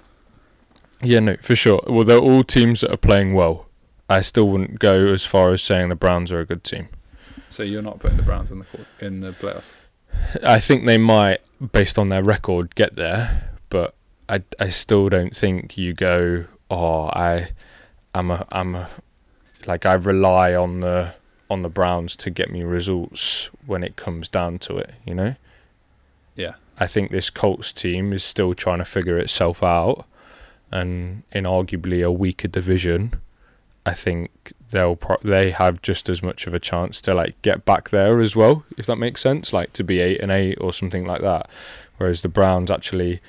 Yeah, 1.01 1.19
no, 1.19 1.37
for 1.41 1.55
sure. 1.55 1.81
Well, 1.87 2.05
they're 2.05 2.19
all 2.19 2.43
teams 2.43 2.81
that 2.81 2.91
are 2.91 2.97
playing 2.97 3.33
well. 3.33 3.65
I 4.07 4.21
still 4.21 4.47
wouldn't 4.47 4.79
go 4.79 5.07
as 5.11 5.25
far 5.25 5.51
as 5.51 5.63
saying 5.63 5.89
the 5.89 5.95
Browns 5.95 6.31
are 6.31 6.39
a 6.39 6.45
good 6.45 6.63
team. 6.63 6.89
So 7.53 7.61
you're 7.61 7.83
not 7.83 7.99
putting 7.99 8.17
the 8.17 8.23
Browns 8.23 8.49
in 8.49 8.59
the 8.59 8.65
in 8.99 9.19
the 9.19 9.31
playoffs. 9.31 9.75
I 10.43 10.59
think 10.59 10.87
they 10.87 10.97
might, 10.97 11.39
based 11.71 11.99
on 11.99 12.09
their 12.09 12.23
record, 12.23 12.73
get 12.73 12.95
there, 12.95 13.51
but 13.69 13.93
I, 14.27 14.41
I 14.59 14.69
still 14.69 15.07
don't 15.07 15.35
think 15.35 15.77
you 15.77 15.93
go. 15.93 16.45
Oh, 16.71 17.09
I, 17.09 17.49
I'm 18.15 18.31
a, 18.31 18.47
I'm 18.51 18.73
a, 18.73 18.89
like 19.67 19.85
I 19.85 19.93
rely 19.93 20.55
on 20.55 20.79
the 20.79 21.13
on 21.47 21.61
the 21.61 21.69
Browns 21.69 22.15
to 22.17 22.31
get 22.31 22.49
me 22.49 22.63
results 22.63 23.51
when 23.67 23.83
it 23.83 23.97
comes 23.97 24.29
down 24.29 24.57
to 24.59 24.77
it. 24.77 24.95
You 25.05 25.13
know. 25.13 25.35
Yeah. 26.35 26.55
I 26.79 26.87
think 26.87 27.11
this 27.11 27.29
Colts 27.29 27.71
team 27.71 28.13
is 28.13 28.23
still 28.23 28.55
trying 28.55 28.79
to 28.79 28.85
figure 28.85 29.19
itself 29.19 29.61
out, 29.61 30.05
and 30.71 31.21
in 31.31 31.43
arguably 31.43 32.03
a 32.03 32.11
weaker 32.11 32.47
division, 32.47 33.21
I 33.85 33.93
think 33.93 34.53
they'll 34.71 34.95
pro- 34.95 35.17
they 35.23 35.51
have 35.51 35.81
just 35.81 36.07
as 36.09 36.23
much 36.23 36.47
of 36.47 36.53
a 36.53 36.59
chance 36.59 37.01
to 37.01 37.13
like 37.13 37.39
get 37.41 37.65
back 37.65 37.89
there 37.89 38.21
as 38.21 38.35
well, 38.35 38.63
if 38.77 38.85
that 38.85 38.95
makes 38.97 39.21
sense, 39.21 39.51
like 39.53 39.73
to 39.73 39.83
be 39.83 39.99
eight 39.99 40.19
and 40.21 40.31
eight 40.31 40.57
or 40.61 40.71
something 40.73 41.05
like 41.05 41.21
that. 41.21 41.49
Whereas 41.97 42.21
the 42.21 42.29
Browns 42.29 42.71
actually, 42.71 43.21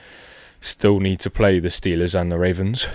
still 0.60 0.98
need 0.98 1.20
to 1.20 1.28
play 1.28 1.58
the 1.58 1.68
Steelers 1.68 2.18
and 2.18 2.32
the 2.32 2.38
Ravens. 2.38 2.86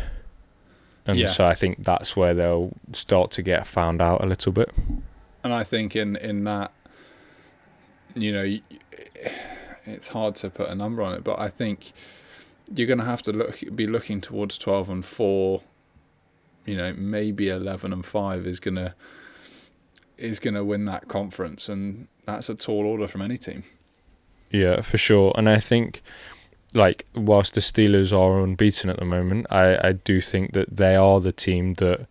And 1.06 1.20
Yeah. 1.20 1.28
so 1.28 1.46
I 1.46 1.54
think 1.54 1.84
that's 1.84 2.16
where 2.16 2.34
they'll 2.34 2.72
start 2.94 3.30
to 3.32 3.42
get 3.44 3.68
found 3.68 4.02
out 4.02 4.24
a 4.24 4.26
little 4.26 4.52
bit. 4.52 4.72
And 5.44 5.54
I 5.54 5.64
think 5.64 5.96
in 5.96 6.16
in 6.16 6.44
that, 6.46 6.72
you 8.16 8.32
know, 8.32 8.58
it's 9.86 10.10
hard 10.10 10.36
to 10.36 10.50
put 10.50 10.70
a 10.70 10.76
number 10.76 11.02
on 11.04 11.14
it, 11.14 11.24
but 11.24 11.40
I 11.40 11.50
think 11.50 11.94
you're 12.74 12.88
going 12.88 13.00
to 13.00 13.06
have 13.06 13.22
to 13.24 13.32
look 13.32 13.60
be 13.76 13.88
looking 13.88 14.22
towards 14.22 14.58
twelve 14.58 14.90
and 14.90 15.04
four. 15.06 15.62
You 16.66 16.76
know, 16.76 16.94
maybe 16.94 17.50
eleven 17.50 17.94
and 17.94 18.06
five 18.06 18.46
is 18.46 18.60
gonna 18.60 18.96
is 20.18 20.40
gonna 20.40 20.64
win 20.64 20.86
that 20.86 21.08
conference, 21.08 21.70
and 21.70 22.08
that's 22.26 22.50
a 22.50 22.56
tall 22.56 22.86
order 22.86 23.08
from 23.08 23.22
any 23.22 23.38
team. 23.38 23.64
Yeah, 24.52 24.82
for 24.82 24.98
sure. 24.98 25.34
And 25.36 25.50
I 25.50 25.60
think, 25.60 26.02
like, 26.74 27.06
whilst 27.16 27.54
the 27.54 27.62
Steelers 27.62 28.12
are 28.12 28.40
unbeaten 28.40 28.90
at 28.90 28.98
the 28.98 29.06
moment, 29.06 29.48
I, 29.50 29.90
I 29.90 29.92
do 29.94 30.22
think 30.22 30.54
that 30.54 30.78
they 30.78 30.96
are 30.96 31.20
the 31.20 31.32
team 31.32 31.76
that 31.76 32.08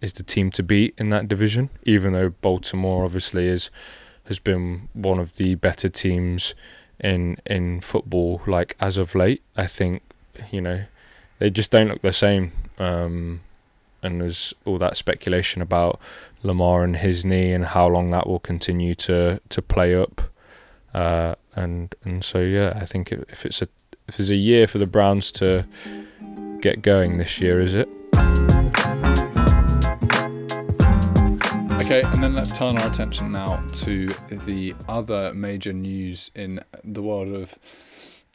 is 0.00 0.12
the 0.12 0.22
team 0.22 0.50
to 0.52 0.62
beat 0.62 0.94
in 0.98 1.10
that 1.10 1.28
division. 1.28 1.70
Even 1.84 2.12
though 2.12 2.30
Baltimore 2.30 3.04
obviously 3.04 3.46
is 3.46 3.70
has 4.26 4.38
been 4.38 4.88
one 4.92 5.18
of 5.18 5.36
the 5.36 5.54
better 5.54 5.88
teams 5.88 6.54
in 7.00 7.38
in 7.46 7.80
football, 7.80 8.42
like 8.46 8.76
as 8.80 8.98
of 8.98 9.14
late. 9.14 9.42
I 9.56 9.66
think 9.66 10.02
you 10.52 10.60
know 10.60 10.84
they 11.38 11.50
just 11.50 11.70
don't 11.70 11.88
look 11.88 12.02
the 12.02 12.12
same. 12.12 12.52
Um, 12.78 13.40
and 14.02 14.20
there's 14.20 14.54
all 14.64 14.78
that 14.78 14.96
speculation 14.96 15.62
about 15.62 16.00
Lamar 16.42 16.84
and 16.84 16.96
his 16.96 17.24
knee 17.24 17.52
and 17.52 17.66
how 17.66 17.88
long 17.88 18.10
that 18.10 18.26
will 18.26 18.38
continue 18.38 18.94
to 18.96 19.40
to 19.48 19.62
play 19.62 19.94
up. 19.94 20.22
Uh, 20.94 21.34
and 21.54 21.94
and 22.04 22.24
so 22.24 22.40
yeah, 22.40 22.72
I 22.80 22.86
think 22.86 23.12
if 23.12 23.44
it's 23.44 23.62
a 23.62 23.68
if 24.06 24.16
there's 24.16 24.30
a 24.30 24.36
year 24.36 24.66
for 24.66 24.78
the 24.78 24.86
Browns 24.86 25.30
to 25.32 25.66
get 26.60 26.82
going 26.82 27.18
this 27.18 27.40
year, 27.40 27.60
is 27.60 27.74
it? 27.74 27.88
Okay, 31.88 32.02
and 32.02 32.22
then 32.22 32.34
let's 32.34 32.56
turn 32.56 32.76
our 32.78 32.86
attention 32.86 33.32
now 33.32 33.64
to 33.72 34.08
the 34.30 34.74
other 34.88 35.32
major 35.32 35.72
news 35.72 36.30
in 36.34 36.60
the 36.84 37.00
world 37.00 37.28
of 37.28 37.58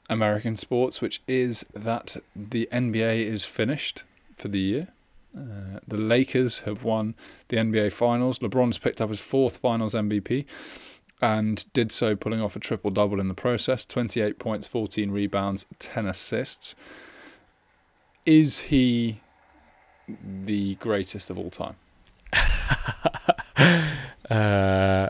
American 0.10 0.58
sports, 0.58 1.02
which 1.02 1.22
is 1.28 1.66
that 1.74 2.18
the 2.36 2.68
NBA 2.72 3.26
is 3.26 3.46
finished 3.46 4.04
for 4.36 4.48
the 4.48 4.60
year. 4.60 4.88
Uh, 5.36 5.80
the 5.88 5.98
Lakers 5.98 6.60
have 6.60 6.84
won 6.84 7.16
the 7.48 7.58
NBA 7.58 7.92
Finals. 7.92 8.40
LeBron's 8.40 8.78
picked 8.78 9.02
up 9.02 9.10
his 9.10 9.22
fourth 9.22 9.58
Finals 9.58 9.94
MVP 9.96 10.46
and 11.22 11.66
did 11.74 11.92
so 11.92 12.16
pulling 12.16 12.42
off 12.42 12.56
a 12.56 12.60
triple 12.60 12.92
double 12.92 13.20
in 13.20 13.28
the 13.30 13.34
process 13.34 13.86
28 13.86 14.40
points, 14.40 14.68
14 14.68 15.10
rebounds, 15.10 15.66
10 15.80 16.06
assists. 16.06 16.76
Is 18.26 18.60
he 18.60 19.22
the 20.46 20.76
greatest 20.76 21.30
of 21.30 21.38
all 21.38 21.50
time? 21.50 21.76
Uh, 24.30 25.10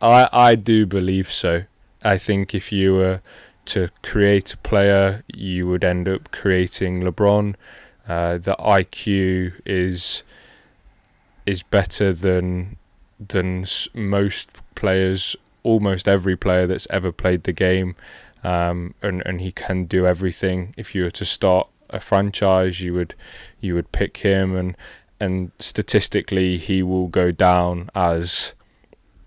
I 0.00 0.28
I 0.32 0.54
do 0.54 0.86
believe 0.86 1.32
so. 1.32 1.64
I 2.04 2.18
think 2.18 2.54
if 2.54 2.70
you 2.70 2.94
were 2.94 3.20
to 3.66 3.90
create 4.02 4.54
a 4.54 4.56
player, 4.58 5.24
you 5.34 5.66
would 5.66 5.84
end 5.84 6.08
up 6.08 6.30
creating 6.30 7.02
LeBron. 7.02 7.56
Uh, 8.08 8.38
the 8.38 8.56
IQ 8.58 9.52
is 9.66 10.22
is 11.46 11.62
better 11.62 12.12
than 12.12 12.76
than 13.20 13.66
most 13.94 14.50
players, 14.74 15.36
almost 15.62 16.08
every 16.08 16.36
player 16.36 16.66
that's 16.66 16.86
ever 16.90 17.12
played 17.12 17.44
the 17.44 17.52
game, 17.52 17.96
um, 18.42 18.94
and 19.02 19.22
and 19.26 19.40
he 19.40 19.52
can 19.52 19.84
do 19.84 20.06
everything. 20.06 20.74
If 20.76 20.94
you 20.94 21.04
were 21.04 21.10
to 21.12 21.24
start 21.24 21.68
a 21.90 22.00
franchise, 22.00 22.80
you 22.80 22.94
would 22.94 23.14
you 23.60 23.74
would 23.74 23.92
pick 23.92 24.18
him, 24.18 24.56
and 24.56 24.76
and 25.20 25.50
statistically, 25.58 26.56
he 26.56 26.82
will 26.82 27.08
go 27.08 27.30
down 27.30 27.90
as 27.94 28.54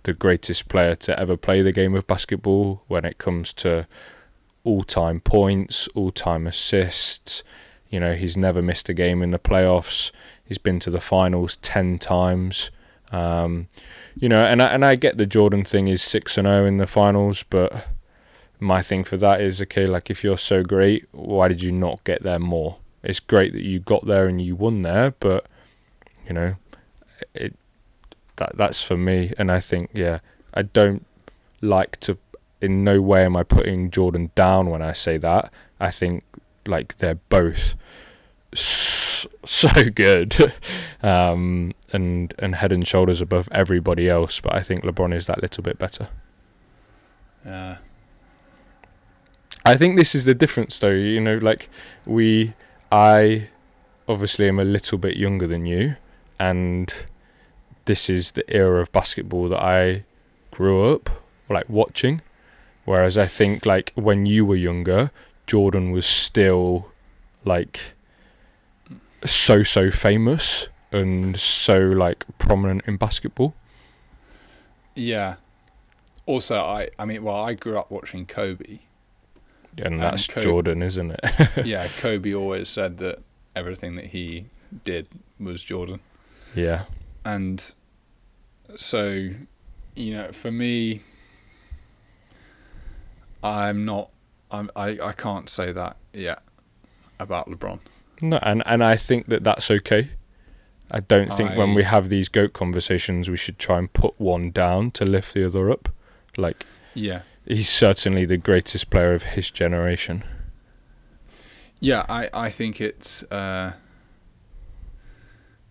the 0.04 0.14
greatest 0.14 0.68
player 0.68 0.96
to 0.96 1.20
ever 1.20 1.38
play 1.38 1.62
the 1.62 1.72
game 1.72 1.96
of 1.96 2.08
basketball 2.08 2.82
when 2.88 3.06
it 3.06 3.18
comes 3.18 3.54
to 3.54 3.86
all-time 4.64 5.20
points, 5.20 5.88
all-time 5.94 6.48
assists. 6.48 7.44
You 7.92 8.00
know, 8.00 8.16
he's 8.16 8.36
never 8.36 8.62
missed 8.62 8.90
a 8.90 8.94
game 8.94 9.22
in 9.22 9.30
the 9.30 9.38
playoffs. 9.38 10.12
He's 10.44 10.58
been 10.58 10.80
to 10.80 10.90
the 10.90 11.00
finals 11.00 11.58
ten 11.58 12.00
times. 12.00 12.72
Um, 13.12 13.68
you 14.16 14.30
know, 14.30 14.44
and 14.44 14.62
I, 14.62 14.68
and 14.68 14.84
I 14.84 14.96
get 14.96 15.18
the 15.18 15.26
Jordan 15.26 15.66
thing 15.66 15.88
is 15.88 16.02
six 16.02 16.38
and 16.38 16.48
zero 16.48 16.66
in 16.66 16.78
the 16.78 16.88
finals, 16.88 17.44
but 17.44 17.88
my 18.60 18.82
thing 18.82 19.04
for 19.04 19.18
that 19.18 19.42
is 19.42 19.62
okay. 19.62 19.86
Like, 19.86 20.10
if 20.10 20.24
you're 20.24 20.38
so 20.38 20.64
great, 20.64 21.08
why 21.12 21.50
did 21.50 21.62
you 21.62 21.72
not 21.72 22.04
get 22.06 22.24
there 22.24 22.40
more? 22.40 22.78
It's 23.04 23.20
great 23.20 23.52
that 23.54 23.64
you 23.64 23.80
got 23.80 24.06
there 24.06 24.28
and 24.28 24.42
you 24.42 24.56
won 24.56 24.82
there, 24.82 25.14
but 25.20 25.48
you 26.26 26.34
know, 26.34 26.56
it 27.34 27.56
that 28.38 28.56
that's 28.56 28.82
for 28.82 28.96
me. 28.96 29.34
And 29.38 29.52
I 29.52 29.60
think, 29.60 29.90
yeah, 29.94 30.20
I 30.54 30.64
don't 30.64 31.06
like 31.62 32.00
to. 32.02 32.18
In 32.62 32.84
no 32.84 33.02
way 33.02 33.26
am 33.26 33.36
I 33.36 33.42
putting 33.42 33.90
Jordan 33.90 34.30
down 34.36 34.70
when 34.70 34.84
I 34.84 34.94
say 34.94 35.18
that. 35.18 35.52
I 35.80 35.90
think 35.90 36.24
like 36.66 36.98
they're 36.98 37.16
both 37.30 37.76
so 38.54 39.70
good, 39.94 40.54
um, 41.04 41.74
and 41.92 42.34
and 42.40 42.56
head 42.56 42.72
and 42.72 42.88
shoulders 42.88 43.22
above 43.22 43.48
everybody 43.52 44.10
else. 44.10 44.40
But 44.40 44.56
I 44.56 44.62
think 44.62 44.84
LeBron 44.84 45.14
is 45.14 45.28
that 45.28 45.42
little 45.42 45.64
bit 45.64 45.78
better. 45.78 46.10
Yeah. 47.46 47.78
I 49.64 49.78
think 49.78 49.96
this 49.96 50.16
is 50.16 50.26
the 50.26 50.34
difference, 50.34 50.80
though. 50.80 50.90
You 50.90 51.22
know, 51.22 51.38
like 51.38 51.70
we, 52.06 52.54
I, 52.92 53.50
obviously 54.08 54.48
am 54.48 54.60
a 54.60 54.64
little 54.64 54.98
bit 54.98 55.18
younger 55.18 55.46
than 55.46 55.66
you, 55.66 55.98
and 56.40 56.94
this 57.86 58.10
is 58.10 58.32
the 58.32 58.50
era 58.54 58.82
of 58.82 58.92
basketball 58.92 59.50
that 59.50 59.62
I 59.62 60.04
grew 60.50 60.92
up 60.92 61.10
like 61.50 61.70
watching. 61.70 62.22
Whereas 62.86 63.18
I 63.18 63.28
think 63.28 63.66
like 63.66 63.92
when 63.96 64.26
you 64.26 64.46
were 64.46 64.56
younger, 64.56 65.12
Jordan 65.52 65.92
was 65.92 66.06
still 66.06 66.88
like 67.44 67.82
so 69.26 69.64
so 69.64 69.92
famous 69.92 70.70
and 70.94 71.38
so 71.38 71.78
like 71.78 72.24
prominent 72.38 72.84
in 72.88 72.96
basketball. 72.96 73.54
Yeah. 74.96 75.36
Also, 76.26 76.56
I 76.56 76.88
I 76.98 77.04
mean, 77.04 77.22
well, 77.26 77.36
I 77.36 77.54
grew 77.54 77.78
up 77.78 77.92
watching 77.92 78.26
Kobe. 78.26 78.80
And 79.76 79.88
And 79.88 80.02
that's 80.02 80.26
Co- 80.28 80.40
Jordan, 80.40 80.82
isn't 80.82 81.12
it? 81.12 81.20
yeah, 81.66 81.90
Kobe 81.98 82.34
always 82.34 82.70
said 82.70 82.98
that 83.00 83.20
everything 83.54 83.96
that 83.96 84.08
he 84.08 84.46
did 84.86 85.06
was 85.38 85.66
Jordan, 85.66 86.00
yeah. 86.56 86.86
and 87.26 87.74
so 88.78 89.32
you 89.96 90.14
know, 90.14 90.32
for 90.32 90.50
me, 90.50 91.02
I'm 93.44 93.84
not. 93.84 94.12
I'm. 94.52 94.70
I. 94.76 94.98
I 95.02 95.14
can't 95.14 95.50
say 95.50 95.72
that 95.72 95.98
yet 96.14 96.42
about 97.20 97.50
LeBron. 97.50 97.80
No, 98.22 98.38
and 98.42 98.62
and 98.66 98.84
I 98.84 98.98
think 98.98 99.28
that 99.28 99.44
that's 99.44 99.72
okay. 99.72 100.10
I 100.94 101.00
don't 101.00 101.34
think 101.34 101.56
when 101.56 101.74
we 101.74 101.84
have 101.84 102.10
these 102.10 102.28
goat 102.28 102.52
conversations, 102.54 103.30
we 103.30 103.38
should 103.38 103.58
try 103.58 103.78
and 103.78 103.92
put 103.94 104.20
one 104.20 104.52
down 104.52 104.92
to 104.92 105.06
lift 105.06 105.34
the 105.34 105.46
other 105.46 105.72
up. 105.72 105.88
Like 106.36 106.66
Yeah. 106.94 107.22
he's 107.46 107.70
certainly 107.70 108.26
the 108.26 108.36
greatest 108.38 108.90
player 108.90 109.14
of 109.14 109.24
his 109.24 109.50
generation. 109.50 110.24
Yeah, 111.80 112.06
I, 112.10 112.30
I 112.34 112.50
think 112.50 112.82
it's. 112.82 113.24
Uh, 113.24 113.72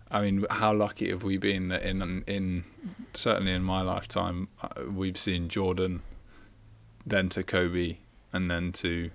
I 0.09 0.21
mean, 0.23 0.45
how 0.49 0.73
lucky 0.73 1.09
have 1.09 1.23
we 1.23 1.37
been 1.37 1.69
that 1.69 1.83
in 1.83 2.23
in 2.27 2.63
certainly 3.13 3.53
in 3.53 3.63
my 3.63 3.81
lifetime 3.81 4.47
uh, 4.61 4.69
we've 4.91 5.17
seen 5.17 5.47
Jordan, 5.49 6.01
then 7.05 7.29
to 7.29 7.43
Kobe, 7.43 7.97
and 8.33 8.49
then 8.49 8.71
to 8.73 9.11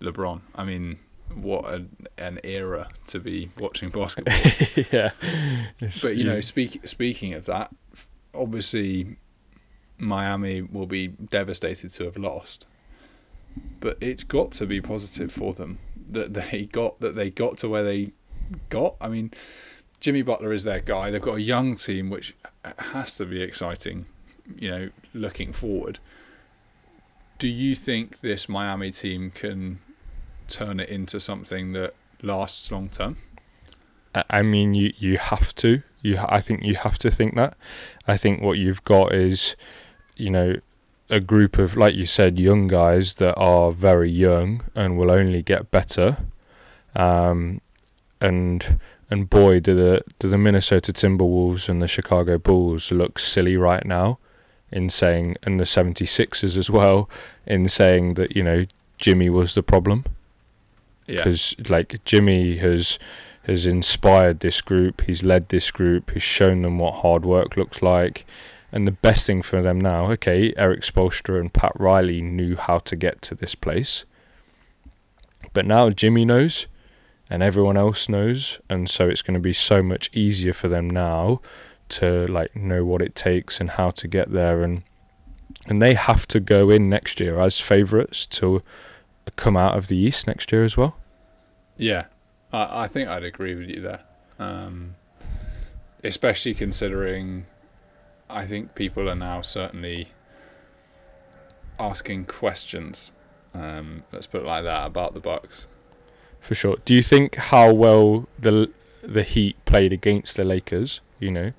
LeBron. 0.00 0.40
I 0.54 0.64
mean, 0.64 0.98
what 1.34 1.64
a, 1.66 1.84
an 2.16 2.40
era 2.44 2.88
to 3.08 3.18
be 3.20 3.50
watching 3.58 3.90
basketball. 3.90 4.34
yeah, 4.92 5.10
It's- 5.80 6.00
But 6.02 6.16
you 6.16 6.24
know, 6.24 6.36
yeah. 6.36 6.40
speak, 6.40 6.86
speaking 6.86 7.34
of 7.34 7.44
that, 7.46 7.70
obviously 8.34 9.16
Miami 9.98 10.62
will 10.62 10.86
be 10.86 11.08
devastated 11.08 11.90
to 11.92 12.04
have 12.04 12.16
lost. 12.16 12.66
But 13.80 13.98
it's 14.00 14.24
got 14.24 14.52
to 14.52 14.66
be 14.66 14.80
positive 14.80 15.32
for 15.32 15.52
them 15.52 15.78
that 16.10 16.32
they 16.34 16.68
got 16.70 17.00
that 17.00 17.14
they 17.14 17.28
got 17.30 17.58
to 17.58 17.68
where 17.68 17.82
they 17.82 18.12
got. 18.70 18.94
I 19.00 19.08
mean, 19.08 19.32
Jimmy 20.00 20.22
Butler 20.22 20.52
is 20.52 20.62
their 20.64 20.80
guy. 20.80 21.10
They've 21.10 21.20
got 21.20 21.36
a 21.38 21.40
young 21.42 21.74
team, 21.74 22.08
which 22.08 22.36
has 22.78 23.14
to 23.16 23.26
be 23.26 23.42
exciting. 23.42 24.06
You 24.56 24.70
know, 24.70 24.88
looking 25.12 25.52
forward. 25.52 25.98
Do 27.38 27.46
you 27.46 27.74
think 27.74 28.20
this 28.20 28.48
Miami 28.48 28.90
team 28.90 29.30
can 29.30 29.78
turn 30.48 30.80
it 30.80 30.88
into 30.88 31.20
something 31.20 31.72
that 31.72 31.94
lasts 32.22 32.70
long 32.72 32.88
term? 32.88 33.16
I- 34.14 34.42
mean, 34.42 34.74
you 34.74 34.92
you 34.98 35.18
have 35.18 35.54
to. 35.56 35.82
You, 36.02 36.18
I 36.18 36.40
think 36.40 36.62
you 36.64 36.76
have 36.76 36.98
to 36.98 37.10
think 37.10 37.34
that. 37.36 37.56
I 38.06 38.16
think 38.16 38.42
what 38.42 38.58
you've 38.58 38.82
got 38.84 39.14
is, 39.14 39.56
you 40.16 40.30
know, 40.30 40.54
a 41.10 41.20
group 41.20 41.58
of, 41.58 41.76
like 41.76 41.94
you 41.94 42.06
said, 42.06 42.38
young 42.38 42.66
guys 42.66 43.14
that 43.14 43.34
are 43.36 43.72
very 43.72 44.10
young 44.10 44.62
and 44.74 44.96
will 44.96 45.10
only 45.10 45.42
get 45.42 45.70
better. 45.70 46.18
Um, 46.96 47.60
and 48.20 48.80
and 49.10 49.30
boy, 49.30 49.60
do 49.60 49.74
the 49.74 50.02
do 50.18 50.28
the 50.28 50.38
Minnesota 50.38 50.92
Timberwolves 50.92 51.68
and 51.68 51.80
the 51.80 51.88
Chicago 51.88 52.38
Bulls 52.38 52.90
look 52.90 53.18
silly 53.18 53.56
right 53.56 53.84
now 53.84 54.18
in 54.70 54.88
saying, 54.88 55.36
and 55.42 55.58
the 55.58 55.64
76ers 55.64 56.56
as 56.56 56.70
well, 56.70 57.08
in 57.46 57.68
saying 57.68 58.14
that 58.14 58.36
you 58.36 58.42
know 58.42 58.66
Jimmy 58.98 59.30
was 59.30 59.54
the 59.54 59.62
problem. 59.62 60.04
Yeah. 61.06 61.24
Because 61.24 61.54
like 61.68 62.04
Jimmy 62.04 62.56
has 62.58 62.98
has 63.44 63.64
inspired 63.64 64.40
this 64.40 64.60
group, 64.60 65.00
he's 65.02 65.24
led 65.24 65.48
this 65.48 65.70
group, 65.70 66.10
he's 66.10 66.22
shown 66.22 66.62
them 66.62 66.78
what 66.78 66.96
hard 66.96 67.24
work 67.24 67.56
looks 67.56 67.80
like. 67.80 68.26
And 68.70 68.86
the 68.86 68.92
best 68.92 69.26
thing 69.26 69.40
for 69.40 69.62
them 69.62 69.80
now, 69.80 70.10
okay, 70.12 70.52
Erik 70.58 70.82
Spoelstra 70.82 71.40
and 71.40 71.50
Pat 71.50 71.72
Riley 71.74 72.20
knew 72.20 72.56
how 72.56 72.78
to 72.80 72.94
get 72.94 73.22
to 73.22 73.34
this 73.34 73.54
place. 73.54 74.04
But 75.54 75.64
now 75.64 75.88
Jimmy 75.88 76.26
knows 76.26 76.66
and 77.30 77.42
everyone 77.42 77.78
else 77.78 78.08
knows 78.08 78.58
and 78.68 78.88
so 78.88 79.08
it's 79.08 79.22
going 79.22 79.34
to 79.34 79.40
be 79.40 79.52
so 79.52 79.82
much 79.82 80.10
easier 80.14 80.52
for 80.52 80.68
them 80.68 80.88
now 80.88 81.40
to 81.90 82.26
like 82.26 82.54
know 82.54 82.84
what 82.84 83.02
it 83.02 83.14
takes 83.14 83.60
and 83.60 83.70
how 83.70 83.90
to 83.90 84.08
get 84.08 84.32
there 84.32 84.62
and 84.62 84.82
and 85.66 85.82
they 85.82 85.94
have 85.94 86.26
to 86.28 86.40
go 86.40 86.70
in 86.70 86.88
next 86.88 87.20
year 87.20 87.38
as 87.40 87.60
favourites 87.60 88.26
to 88.26 88.62
come 89.36 89.56
out 89.56 89.76
of 89.76 89.88
the 89.88 89.96
East 89.96 90.26
next 90.26 90.50
year 90.52 90.64
as 90.64 90.76
well. 90.76 90.96
Yeah, 91.76 92.04
I, 92.52 92.84
I 92.84 92.88
think 92.88 93.08
I'd 93.08 93.24
agree 93.24 93.54
with 93.54 93.68
you 93.68 93.80
there. 93.80 94.00
Um, 94.38 94.94
especially 96.02 96.54
considering 96.54 97.46
I 98.30 98.46
think 98.46 98.74
people 98.74 99.08
are 99.08 99.14
now 99.14 99.40
certainly 99.42 100.12
asking 101.78 102.26
questions. 102.26 103.12
Um, 103.54 104.04
let's 104.12 104.26
put 104.26 104.42
it 104.42 104.46
like 104.46 104.64
that 104.64 104.86
about 104.86 105.14
the 105.14 105.20
Bucks. 105.20 105.66
For 106.40 106.54
sure. 106.54 106.76
Do 106.84 106.94
you 106.94 107.02
think 107.02 107.36
how 107.36 107.72
well 107.72 108.28
the 108.38 108.70
the 109.02 109.22
Heat 109.22 109.62
played 109.64 109.92
against 109.92 110.36
the 110.36 110.44
Lakers? 110.44 111.00
You 111.18 111.30
know, 111.30 111.52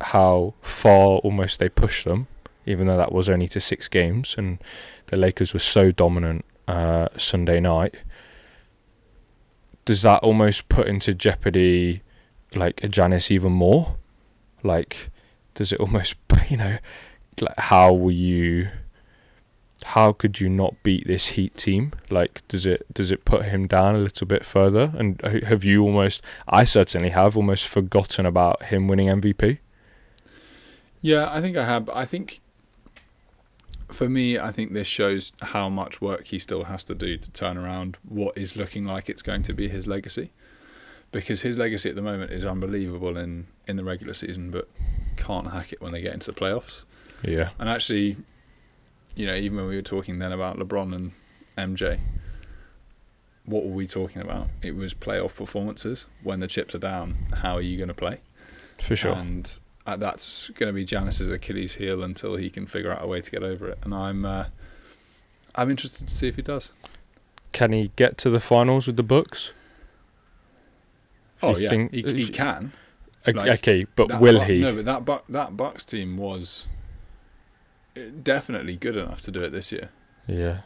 how 0.00 0.54
far 0.62 1.18
almost 1.18 1.58
they 1.58 1.68
pushed 1.68 2.04
them, 2.04 2.26
even 2.66 2.86
though 2.86 2.96
that 2.96 3.12
was 3.12 3.28
only 3.28 3.48
to 3.48 3.60
six 3.60 3.88
games, 3.88 4.34
and 4.38 4.58
the 5.06 5.16
Lakers 5.16 5.52
were 5.52 5.60
so 5.60 5.90
dominant 5.90 6.44
uh, 6.68 7.08
Sunday 7.16 7.60
night. 7.60 7.94
Does 9.84 10.02
that 10.02 10.22
almost 10.22 10.68
put 10.68 10.86
into 10.86 11.14
jeopardy, 11.14 12.02
like 12.54 12.76
Giannis 12.76 13.30
even 13.30 13.52
more? 13.52 13.96
Like, 14.62 15.10
does 15.54 15.72
it 15.72 15.80
almost, 15.80 16.14
you 16.48 16.56
know, 16.56 16.78
like 17.40 17.58
how 17.58 17.92
will 17.92 18.12
you? 18.12 18.68
How 19.82 20.12
could 20.12 20.40
you 20.40 20.50
not 20.50 20.74
beat 20.82 21.06
this 21.06 21.28
Heat 21.28 21.56
team? 21.56 21.92
Like, 22.10 22.46
does 22.48 22.66
it 22.66 22.86
does 22.92 23.10
it 23.10 23.24
put 23.24 23.46
him 23.46 23.66
down 23.66 23.94
a 23.94 23.98
little 23.98 24.26
bit 24.26 24.44
further? 24.44 24.92
And 24.94 25.20
have 25.22 25.64
you 25.64 25.82
almost? 25.82 26.22
I 26.46 26.64
certainly 26.64 27.08
have 27.10 27.34
almost 27.34 27.66
forgotten 27.66 28.26
about 28.26 28.64
him 28.64 28.88
winning 28.88 29.08
MVP. 29.08 29.58
Yeah, 31.02 31.30
I 31.32 31.40
think 31.40 31.56
I 31.56 31.64
have. 31.64 31.88
I 31.90 32.04
think 32.04 32.40
for 33.92 34.08
me, 34.08 34.38
I 34.38 34.52
think 34.52 34.72
this 34.72 34.86
shows 34.86 35.32
how 35.40 35.68
much 35.68 36.00
work 36.00 36.26
he 36.26 36.38
still 36.38 36.64
has 36.64 36.84
to 36.84 36.94
do 36.94 37.16
to 37.16 37.30
turn 37.30 37.56
around 37.56 37.96
what 38.08 38.36
is 38.36 38.56
looking 38.56 38.84
like 38.84 39.08
it's 39.08 39.22
going 39.22 39.42
to 39.44 39.52
be 39.52 39.68
his 39.68 39.86
legacy. 39.86 40.32
Because 41.12 41.40
his 41.40 41.58
legacy 41.58 41.88
at 41.90 41.96
the 41.96 42.02
moment 42.02 42.30
is 42.30 42.44
unbelievable 42.44 43.16
in, 43.16 43.48
in 43.66 43.76
the 43.76 43.82
regular 43.82 44.14
season, 44.14 44.50
but 44.50 44.68
can't 45.16 45.50
hack 45.50 45.72
it 45.72 45.80
when 45.80 45.90
they 45.92 46.00
get 46.00 46.14
into 46.14 46.30
the 46.30 46.38
playoffs. 46.38 46.84
Yeah. 47.22 47.50
And 47.58 47.68
actually, 47.68 48.16
you 49.16 49.26
know, 49.26 49.34
even 49.34 49.56
when 49.56 49.66
we 49.66 49.74
were 49.74 49.82
talking 49.82 50.20
then 50.20 50.30
about 50.30 50.56
LeBron 50.56 50.94
and 50.94 51.76
MJ, 51.76 51.98
what 53.44 53.64
were 53.64 53.72
we 53.72 53.88
talking 53.88 54.22
about? 54.22 54.48
It 54.62 54.76
was 54.76 54.94
playoff 54.94 55.34
performances. 55.34 56.06
When 56.22 56.38
the 56.38 56.46
chips 56.46 56.76
are 56.76 56.78
down, 56.78 57.16
how 57.34 57.56
are 57.56 57.60
you 57.60 57.76
going 57.76 57.88
to 57.88 57.94
play? 57.94 58.20
For 58.80 58.94
sure. 58.94 59.12
And 59.12 59.58
that's 59.96 60.50
going 60.50 60.68
to 60.68 60.72
be 60.72 60.84
Giannis's 60.84 61.30
Achilles 61.30 61.74
heel 61.74 62.02
until 62.02 62.36
he 62.36 62.50
can 62.50 62.66
figure 62.66 62.92
out 62.92 63.02
a 63.02 63.06
way 63.06 63.20
to 63.20 63.30
get 63.30 63.42
over 63.42 63.68
it. 63.68 63.78
And 63.82 63.94
I'm, 63.94 64.24
uh, 64.24 64.46
I'm 65.54 65.70
interested 65.70 66.06
to 66.06 66.14
see 66.14 66.28
if 66.28 66.36
he 66.36 66.42
does. 66.42 66.72
Can 67.52 67.72
he 67.72 67.90
get 67.96 68.16
to 68.18 68.30
the 68.30 68.40
finals 68.40 68.86
with 68.86 68.96
the 68.96 69.02
Bucks? 69.02 69.52
Oh 71.42 71.56
yeah, 71.56 71.68
think, 71.70 71.92
he, 71.92 72.02
he 72.02 72.28
can. 72.28 72.72
Like, 73.26 73.58
okay, 73.58 73.86
but 73.96 74.20
will 74.20 74.40
he? 74.40 74.60
No, 74.60 74.74
but 74.76 74.84
that 74.84 75.04
Buck, 75.04 75.24
that 75.28 75.56
Bucks 75.56 75.84
team 75.84 76.16
was 76.16 76.66
uh, 77.96 78.00
definitely 78.22 78.76
good 78.76 78.96
enough 78.96 79.22
to 79.22 79.30
do 79.30 79.42
it 79.42 79.50
this 79.50 79.72
year. 79.72 79.90
Yeah, 80.26 80.60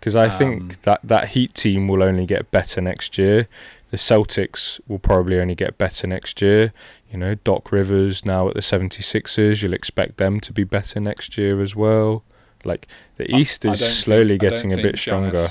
because 0.00 0.16
I 0.16 0.26
um, 0.28 0.38
think 0.38 0.82
that 0.82 1.00
that 1.04 1.30
Heat 1.30 1.54
team 1.54 1.88
will 1.88 2.02
only 2.02 2.26
get 2.26 2.50
better 2.50 2.80
next 2.80 3.16
year. 3.16 3.48
The 3.94 3.98
Celtics 3.98 4.80
will 4.88 4.98
probably 4.98 5.38
only 5.38 5.54
get 5.54 5.78
better 5.78 6.08
next 6.08 6.42
year. 6.42 6.72
You 7.12 7.16
know, 7.16 7.36
Doc 7.36 7.70
Rivers 7.70 8.24
now 8.26 8.48
at 8.48 8.54
the 8.54 8.60
76ers, 8.60 9.62
you'll 9.62 9.72
expect 9.72 10.16
them 10.16 10.40
to 10.40 10.52
be 10.52 10.64
better 10.64 10.98
next 10.98 11.38
year 11.38 11.60
as 11.60 11.76
well. 11.76 12.24
Like 12.64 12.88
the 13.18 13.32
East 13.32 13.64
is 13.64 13.78
slowly 13.78 14.30
think, 14.30 14.40
getting 14.40 14.72
a 14.72 14.82
bit 14.82 14.98
stronger. 14.98 15.50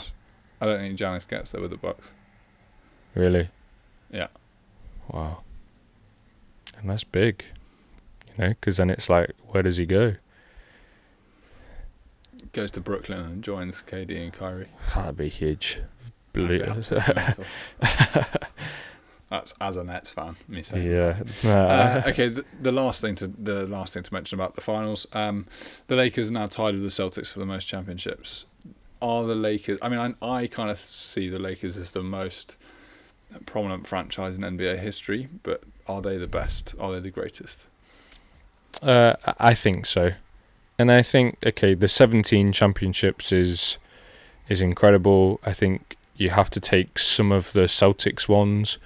I 0.59 0.65
don't 0.65 0.77
think 0.77 0.99
Giannis 0.99 1.25
gets 1.25 1.51
there 1.51 1.61
with 1.61 1.71
the 1.71 1.77
Bucks. 1.77 2.13
Really? 3.15 3.47
Yeah. 4.11 4.27
Wow. 5.07 5.43
And 6.77 6.89
that's 6.89 7.05
big, 7.05 7.45
you 8.27 8.33
know, 8.43 8.49
because 8.49 8.75
then 8.75 8.89
it's 8.89 9.09
like, 9.09 9.31
where 9.47 9.63
does 9.63 9.77
he 9.77 9.85
go? 9.85 10.15
Goes 12.51 12.71
to 12.71 12.81
Brooklyn 12.81 13.19
and 13.19 13.41
joins 13.41 13.81
KD 13.81 14.21
and 14.21 14.33
Kyrie. 14.33 14.67
That'd 14.93 15.15
be 15.15 15.29
huge. 15.29 15.79
That's 19.33 19.51
as 19.59 19.77
a 19.77 19.83
Nets 19.83 20.11
fan, 20.11 20.35
me 20.47 20.61
saying. 20.61 20.91
Yeah. 20.91 21.23
Uh, 21.43 22.03
okay. 22.09 22.27
The, 22.27 22.45
the, 22.61 22.71
last 22.71 23.01
thing 23.01 23.15
to 23.15 23.25
the 23.25 23.65
last 23.65 23.95
thing 23.95 24.03
to 24.03 24.13
mention 24.13 24.39
about 24.39 24.53
the 24.53 24.61
finals, 24.61 25.07
um, 25.13 25.47
the 25.87 25.95
Lakers 25.95 26.29
are 26.29 26.33
now 26.33 26.45
tied 26.45 26.75
with 26.75 26.83
the 26.83 26.89
Celtics 26.89 27.31
for 27.31 27.39
the 27.39 27.45
most 27.47 27.65
championships. 27.65 28.45
Are 29.01 29.23
the 29.23 29.33
Lakers? 29.33 29.79
I 29.81 29.89
mean, 29.89 30.15
I, 30.21 30.25
I 30.25 30.45
kind 30.45 30.69
of 30.69 30.79
see 30.79 31.29
the 31.29 31.39
Lakers 31.39 31.77
as 31.77 31.93
the 31.93 32.03
most 32.03 32.57
prominent 33.47 33.87
franchise 33.87 34.37
in 34.37 34.43
NBA 34.43 34.77
history, 34.77 35.29
but 35.41 35.63
are 35.87 36.03
they 36.03 36.17
the 36.17 36.27
best? 36.27 36.75
Are 36.79 36.91
they 36.93 36.99
the 36.99 37.09
greatest? 37.09 37.65
Uh, 38.83 39.15
I 39.39 39.55
think 39.55 39.87
so, 39.87 40.11
and 40.77 40.91
I 40.91 41.01
think 41.01 41.37
okay, 41.43 41.73
the 41.73 41.87
17 41.87 42.51
championships 42.51 43.31
is 43.31 43.79
is 44.47 44.61
incredible. 44.61 45.39
I 45.43 45.53
think 45.53 45.97
you 46.15 46.29
have 46.29 46.49
to 46.51 46.59
take 46.59 46.99
some 46.99 47.31
of 47.31 47.53
the 47.53 47.61
Celtics 47.61 48.27
ones. 48.27 48.77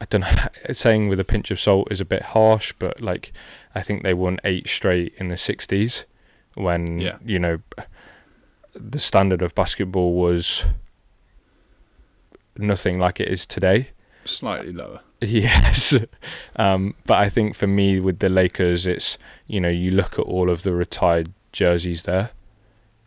I 0.00 0.04
don't 0.06 0.20
know. 0.22 0.34
Saying 0.72 1.08
with 1.08 1.20
a 1.20 1.24
pinch 1.24 1.50
of 1.50 1.60
salt 1.60 1.90
is 1.90 2.00
a 2.00 2.04
bit 2.04 2.22
harsh, 2.22 2.72
but 2.78 3.00
like 3.00 3.32
I 3.74 3.82
think 3.82 4.02
they 4.02 4.14
won 4.14 4.38
eight 4.44 4.68
straight 4.68 5.14
in 5.18 5.28
the 5.28 5.36
60s 5.36 6.04
when 6.54 6.98
yeah. 6.98 7.18
you 7.24 7.38
know 7.38 7.60
the 8.74 8.98
standard 8.98 9.42
of 9.42 9.54
basketball 9.54 10.14
was 10.14 10.64
nothing 12.56 12.98
like 12.98 13.20
it 13.20 13.28
is 13.28 13.46
today. 13.46 13.90
Slightly 14.24 14.72
lower. 14.72 15.00
Yes. 15.20 15.96
um, 16.54 16.94
but 17.04 17.18
I 17.18 17.28
think 17.28 17.56
for 17.56 17.66
me 17.66 17.98
with 17.98 18.20
the 18.20 18.28
Lakers, 18.28 18.86
it's, 18.86 19.18
you 19.48 19.60
know, 19.60 19.68
you 19.68 19.90
look 19.90 20.12
at 20.12 20.24
all 20.24 20.48
of 20.48 20.62
the 20.62 20.72
retired 20.72 21.32
jerseys 21.50 22.04
there, 22.04 22.30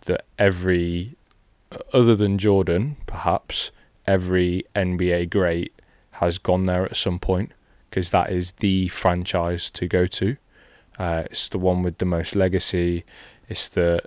that 0.07 0.25
every, 0.37 1.15
other 1.93 2.15
than 2.15 2.37
Jordan, 2.37 2.97
perhaps, 3.05 3.71
every 4.07 4.63
NBA 4.75 5.29
great 5.29 5.73
has 6.13 6.37
gone 6.37 6.63
there 6.63 6.85
at 6.85 6.95
some 6.95 7.19
point 7.19 7.51
because 7.89 8.09
that 8.11 8.31
is 8.31 8.53
the 8.53 8.87
franchise 8.87 9.69
to 9.71 9.87
go 9.87 10.05
to. 10.05 10.37
Uh, 10.97 11.23
it's 11.25 11.49
the 11.49 11.57
one 11.57 11.83
with 11.83 11.97
the 11.97 12.05
most 12.05 12.35
legacy. 12.35 13.03
It's 13.49 13.67
the, 13.67 14.01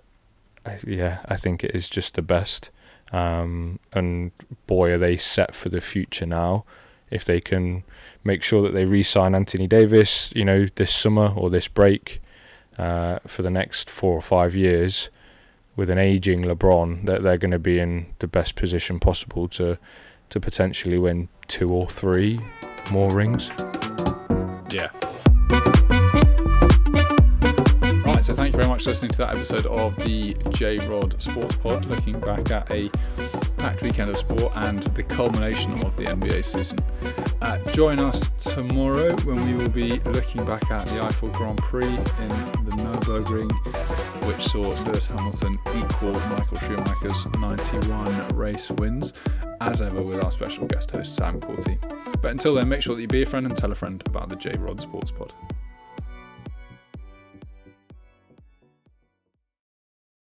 yeah, 0.87 1.21
I 1.27 1.37
think 1.37 1.62
it 1.62 1.75
is 1.75 1.88
just 1.88 2.15
the 2.15 2.23
best. 2.23 2.71
Um, 3.12 3.79
and 3.92 4.33
boy, 4.67 4.92
are 4.92 4.98
they 4.98 5.17
set 5.17 5.54
for 5.54 5.69
the 5.69 5.81
future 5.81 6.27
now. 6.27 6.65
If 7.10 7.25
they 7.25 7.40
can 7.40 7.85
make 8.25 8.42
sure 8.42 8.62
that 8.62 8.73
they 8.73 8.87
re-sign 8.87 9.35
Anthony 9.35 9.67
Davis, 9.67 10.33
you 10.35 10.44
know, 10.44 10.67
this 10.75 10.92
summer 10.92 11.33
or 11.37 11.50
this 11.50 11.69
break 11.69 12.23
uh, 12.79 13.19
for 13.27 13.42
the 13.42 13.50
next 13.50 13.90
four 13.90 14.15
or 14.15 14.23
five 14.23 14.54
years, 14.54 15.10
with 15.77 15.90
an 15.90 15.98
aging 15.98 16.44
LeBron, 16.44 17.04
that 17.06 17.22
they're 17.22 17.38
going 17.38 17.50
to 17.50 17.58
be 17.58 17.79
in 17.79 18.06
the 18.18 18.27
best 18.27 18.56
position 18.56 19.00
possible 19.00 19.48
to 19.48 19.79
to 20.31 20.40
potentially 20.40 20.98
win 20.98 21.29
two 21.48 21.72
or 21.72 21.87
three 21.87 22.40
more 22.90 23.10
rings. 23.14 23.50
Yeah. 24.70 24.90
Right, 28.04 28.25
so 28.25 28.35
thank 28.35 28.52
you 28.52 28.58
very 28.58 28.68
much 28.68 28.85
for 28.85 28.90
listening 28.90 29.12
to 29.12 29.18
that 29.18 29.31
episode 29.31 29.66
of 29.66 29.96
the 30.04 30.35
J 30.50 30.79
Rod 30.79 31.20
Sports 31.22 31.56
Pod, 31.56 31.85
looking 31.87 32.18
back 32.20 32.50
at 32.50 32.70
a 32.70 32.90
packed 33.58 33.83
weekend 33.83 34.10
of 34.10 34.18
sport 34.18 34.52
and 34.56 34.83
the 34.83 35.02
culmination 35.02 35.72
of 35.85 35.96
the 35.96 36.04
NBA 36.04 36.44
season. 36.44 36.79
Uh, 37.40 37.58
join 37.70 38.00
us 38.00 38.29
tomorrow 38.38 39.14
when 39.25 39.44
we 39.46 39.54
will 39.54 39.70
be 39.70 40.00
looking 40.00 40.44
back 40.44 40.70
at 40.70 40.87
the 40.87 40.92
Eifel 41.00 41.33
Grand 41.33 41.58
Prix 41.58 41.87
in 41.87 42.29
the 42.29 42.75
Nurburgring 42.77 43.50
which 44.27 44.44
saw 44.44 44.68
Lewis 44.68 45.06
Hamilton 45.06 45.58
equal 45.77 46.12
Michael 46.12 46.58
Schumacher's 46.58 47.27
91 47.38 48.29
race 48.29 48.70
wins, 48.70 49.12
as 49.60 49.83
ever 49.83 50.02
with 50.02 50.25
our 50.25 50.33
special 50.33 50.66
guest 50.66 50.90
host 50.90 51.14
Sam 51.16 51.40
Corty. 51.40 51.79
But 52.22 52.31
until 52.31 52.54
then, 52.54 52.68
make 52.68 52.83
sure 52.83 52.94
that 52.94 53.02
you 53.02 53.08
be 53.08 53.22
a 53.22 53.27
friend 53.27 53.46
and 53.46 53.56
tell 53.56 53.72
a 53.72 53.75
friend 53.75 54.02
about 54.06 54.29
the 54.29 54.37
J 54.37 54.52
Rod 54.58 54.81
Sports 54.81 55.10
Pod. 55.10 55.33